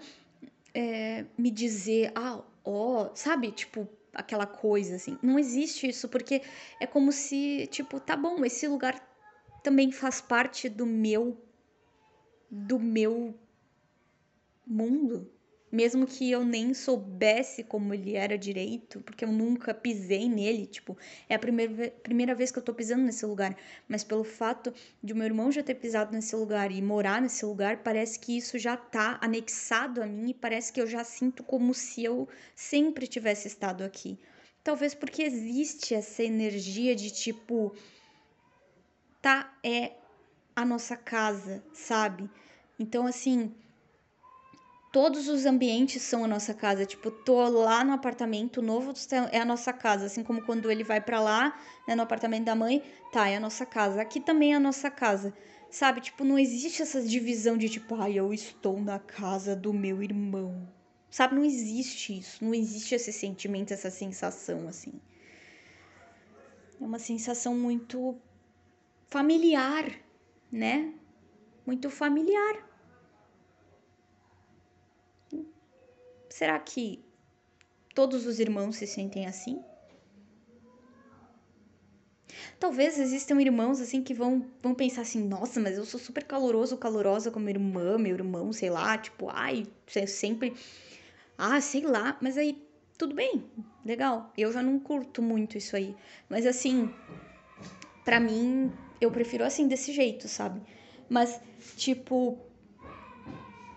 é, 0.75 1.25
me 1.39 1.51
dizer, 1.51 2.13
ah, 2.15 2.45
ó, 2.63 3.11
sabe? 3.15 3.51
Tipo, 3.51 3.89
aquela 4.13 4.47
coisa, 4.47 4.97
assim. 4.97 5.19
Não 5.23 5.39
existe 5.39 5.89
isso, 5.89 6.09
porque 6.09 6.43
é 6.79 6.87
como 6.87 7.13
se, 7.13 7.67
tipo, 7.69 7.99
tá 7.99 8.15
bom, 8.15 8.45
esse 8.45 8.69
lugar 8.69 9.01
também 9.63 9.91
faz 9.91 10.21
parte 10.21 10.69
do 10.69 10.87
meu. 10.87 11.37
Do 12.51 12.79
meu 12.79 13.35
mundo. 14.67 15.31
Mesmo 15.71 16.07
que 16.07 16.31
eu 16.31 16.45
nem 16.45 16.73
soubesse 16.73 17.65
como 17.65 17.93
ele 17.93 18.15
era 18.15 18.39
direito, 18.39 19.01
porque 19.01 19.25
eu 19.25 19.33
nunca 19.33 19.75
pisei 19.75 20.29
nele, 20.29 20.65
tipo, 20.65 20.97
é 21.29 21.35
a 21.35 21.39
primeira, 21.39 21.91
primeira 22.03 22.35
vez 22.37 22.53
que 22.53 22.59
eu 22.59 22.63
tô 22.63 22.73
pisando 22.73 23.03
nesse 23.03 23.27
lugar. 23.27 23.57
Mas 23.89 24.05
pelo 24.05 24.23
fato 24.23 24.73
de 25.03 25.13
o 25.13 25.17
meu 25.17 25.27
irmão 25.27 25.51
já 25.51 25.63
ter 25.63 25.75
pisado 25.75 26.15
nesse 26.15 26.37
lugar 26.37 26.71
e 26.71 26.81
morar 26.81 27.21
nesse 27.21 27.45
lugar, 27.45 27.83
parece 27.83 28.19
que 28.19 28.37
isso 28.37 28.59
já 28.59 28.77
tá 28.77 29.19
anexado 29.21 30.01
a 30.01 30.07
mim 30.07 30.31
e 30.31 30.35
parece 30.35 30.73
que 30.73 30.81
eu 30.81 30.87
já 30.87 31.03
sinto 31.03 31.43
como 31.43 31.75
se 31.75 32.05
eu 32.05 32.29
sempre 32.55 33.07
tivesse 33.09 33.49
estado 33.49 33.83
aqui. 33.83 34.19
Talvez 34.63 34.95
porque 34.95 35.23
existe 35.23 35.95
essa 35.95 36.23
energia 36.23 36.95
de 36.95 37.11
tipo, 37.11 37.75
tá, 39.21 39.53
é 39.65 39.93
a 40.57 40.65
nossa 40.65 40.97
casa, 40.97 41.63
sabe? 41.73 42.29
Então, 42.79 43.07
assim 43.07 43.55
todos 44.97 45.29
os 45.29 45.45
ambientes 45.45 46.01
são 46.01 46.25
a 46.25 46.27
nossa 46.27 46.55
casa. 46.55 46.87
Tipo, 46.87 47.11
tô 47.11 47.47
lá 47.51 47.85
no 47.85 47.93
apartamento 47.93 48.63
novo, 48.63 48.95
é 49.31 49.39
a 49.39 49.45
nossa 49.45 49.71
casa. 49.71 50.07
Assim 50.07 50.23
como 50.23 50.41
quando 50.41 50.71
ele 50.71 50.83
vai 50.83 51.03
para 51.03 51.21
lá, 51.21 51.61
né, 51.87 51.95
no 51.95 52.01
apartamento 52.01 52.47
da 52.47 52.55
mãe, 52.55 52.83
tá, 53.13 53.29
é 53.29 53.37
a 53.37 53.41
nossa 53.41 53.67
casa. 53.67 54.01
Aqui 54.01 54.21
também 54.21 54.55
é 54.55 54.57
a 54.57 54.61
nossa 54.61 54.91
casa. 54.91 55.35
Sabe? 55.71 56.01
Tipo, 56.01 56.25
não 56.25 56.39
existe 56.39 56.81
essa 56.81 57.03
divisão 57.03 57.59
de 57.59 57.69
tipo, 57.69 57.95
ai, 57.97 58.13
ah, 58.13 58.17
eu 58.17 58.33
estou 58.33 58.81
na 58.81 58.99
casa 58.99 59.55
do 59.55 59.71
meu 59.71 60.03
irmão. 60.03 60.67
Sabe? 61.11 61.35
Não 61.35 61.45
existe 61.45 62.19
isso. 62.19 62.43
Não 62.43 62.55
existe 62.55 62.95
esse 62.95 63.13
sentimento, 63.13 63.75
essa 63.75 63.91
sensação, 63.91 64.67
assim. 64.67 64.95
É 66.81 66.83
uma 66.83 66.99
sensação 66.99 67.55
muito 67.55 68.17
familiar, 69.09 69.91
né? 70.57 70.93
muito 71.67 71.91
familiar. 71.91 72.65
Será 76.31 76.59
que 76.61 77.05
todos 77.95 78.27
os 78.27 78.39
irmãos 78.39 78.77
se 78.77 78.87
sentem 78.87 79.27
assim? 79.27 79.61
Talvez 82.61 82.99
existam 82.99 83.41
irmãos 83.41 83.81
assim 83.81 84.03
que 84.03 84.15
vão, 84.15 84.47
vão 84.63 84.75
pensar 84.75 85.03
assim: 85.03 85.27
nossa, 85.27 85.59
mas 85.59 85.77
eu 85.77 85.85
sou 85.85 85.99
super 85.99 86.25
caloroso, 86.25 86.77
calorosa 86.77 87.31
com 87.31 87.41
minha 87.41 87.53
irmã, 87.53 87.99
meu 87.99 88.15
irmão, 88.15 88.53
sei 88.53 88.71
lá, 88.71 88.97
tipo, 88.97 89.29
ai, 89.31 89.67
sempre. 90.07 90.55
Ah, 91.37 91.61
sei 91.61 91.83
lá, 91.83 92.17
mas 92.21 92.39
aí 92.39 92.63
tudo 92.97 93.15
bem, 93.15 93.45
legal. 93.85 94.33
Eu 94.37 94.53
já 94.53 94.63
não 94.63 94.79
curto 94.79 95.21
muito 95.21 95.59
isso 95.59 95.77
aí. 95.77 95.95
Mas 96.29 96.47
assim, 96.47 96.91
para 98.05 98.21
mim, 98.21 98.73
eu 99.01 99.11
prefiro 99.11 99.45
assim, 99.45 99.69
desse 99.69 99.93
jeito, 99.93 100.29
sabe? 100.29 100.61
Mas, 101.09 101.41
tipo. 101.77 102.39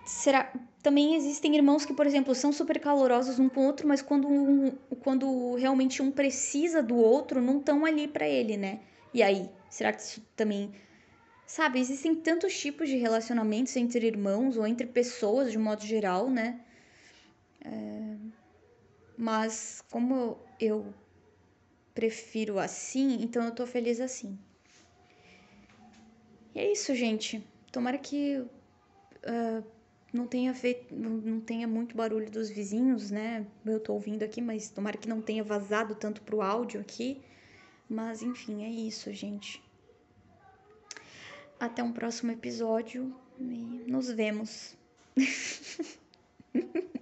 Será. 0.05 0.51
Também 0.81 1.15
existem 1.15 1.55
irmãos 1.55 1.85
que, 1.85 1.93
por 1.93 2.07
exemplo, 2.07 2.33
são 2.33 2.53
super 2.53 2.79
calorosos 2.79 3.37
um 3.37 3.49
com 3.49 3.61
o 3.61 3.65
outro, 3.65 3.85
mas 3.85 4.01
quando, 4.01 4.29
um, 4.29 4.71
quando 5.03 5.55
realmente 5.55 6.01
um 6.01 6.09
precisa 6.09 6.81
do 6.81 6.95
outro, 6.95 7.41
não 7.41 7.59
estão 7.59 7.85
ali 7.85 8.07
para 8.07 8.27
ele, 8.27 8.55
né? 8.55 8.79
E 9.13 9.21
aí, 9.21 9.49
será 9.69 9.91
que 9.91 10.01
isso 10.01 10.25
também. 10.37 10.71
Sabe, 11.45 11.79
existem 11.79 12.15
tantos 12.15 12.57
tipos 12.57 12.87
de 12.87 12.95
relacionamentos 12.95 13.75
entre 13.75 14.05
irmãos 14.07 14.55
ou 14.55 14.65
entre 14.65 14.87
pessoas 14.87 15.51
de 15.51 15.57
modo 15.57 15.83
geral, 15.83 16.29
né? 16.29 16.61
É... 17.65 18.15
Mas 19.17 19.83
como 19.91 20.37
eu 20.59 20.93
prefiro 21.93 22.57
assim, 22.57 23.17
então 23.21 23.43
eu 23.43 23.51
tô 23.51 23.67
feliz 23.67 23.99
assim. 23.99 24.39
É 26.59 26.73
isso, 26.73 26.93
gente. 26.93 27.41
Tomara 27.71 27.97
que 27.97 28.37
uh, 28.37 29.63
não 30.11 30.27
tenha 30.27 30.53
feito, 30.53 30.93
não 30.93 31.39
tenha 31.39 31.65
muito 31.65 31.95
barulho 31.95 32.29
dos 32.29 32.49
vizinhos, 32.49 33.09
né? 33.09 33.47
Eu 33.65 33.79
tô 33.79 33.93
ouvindo 33.93 34.23
aqui, 34.23 34.41
mas 34.41 34.69
tomara 34.69 34.97
que 34.97 35.07
não 35.07 35.21
tenha 35.21 35.41
vazado 35.41 35.95
tanto 35.95 36.21
pro 36.21 36.41
áudio 36.41 36.81
aqui. 36.81 37.21
Mas 37.89 38.21
enfim, 38.21 38.65
é 38.65 38.69
isso, 38.69 39.09
gente. 39.13 39.63
Até 41.57 41.81
um 41.81 41.93
próximo 41.93 42.33
episódio 42.33 43.15
e 43.39 43.85
nos 43.87 44.11
vemos. 44.11 44.75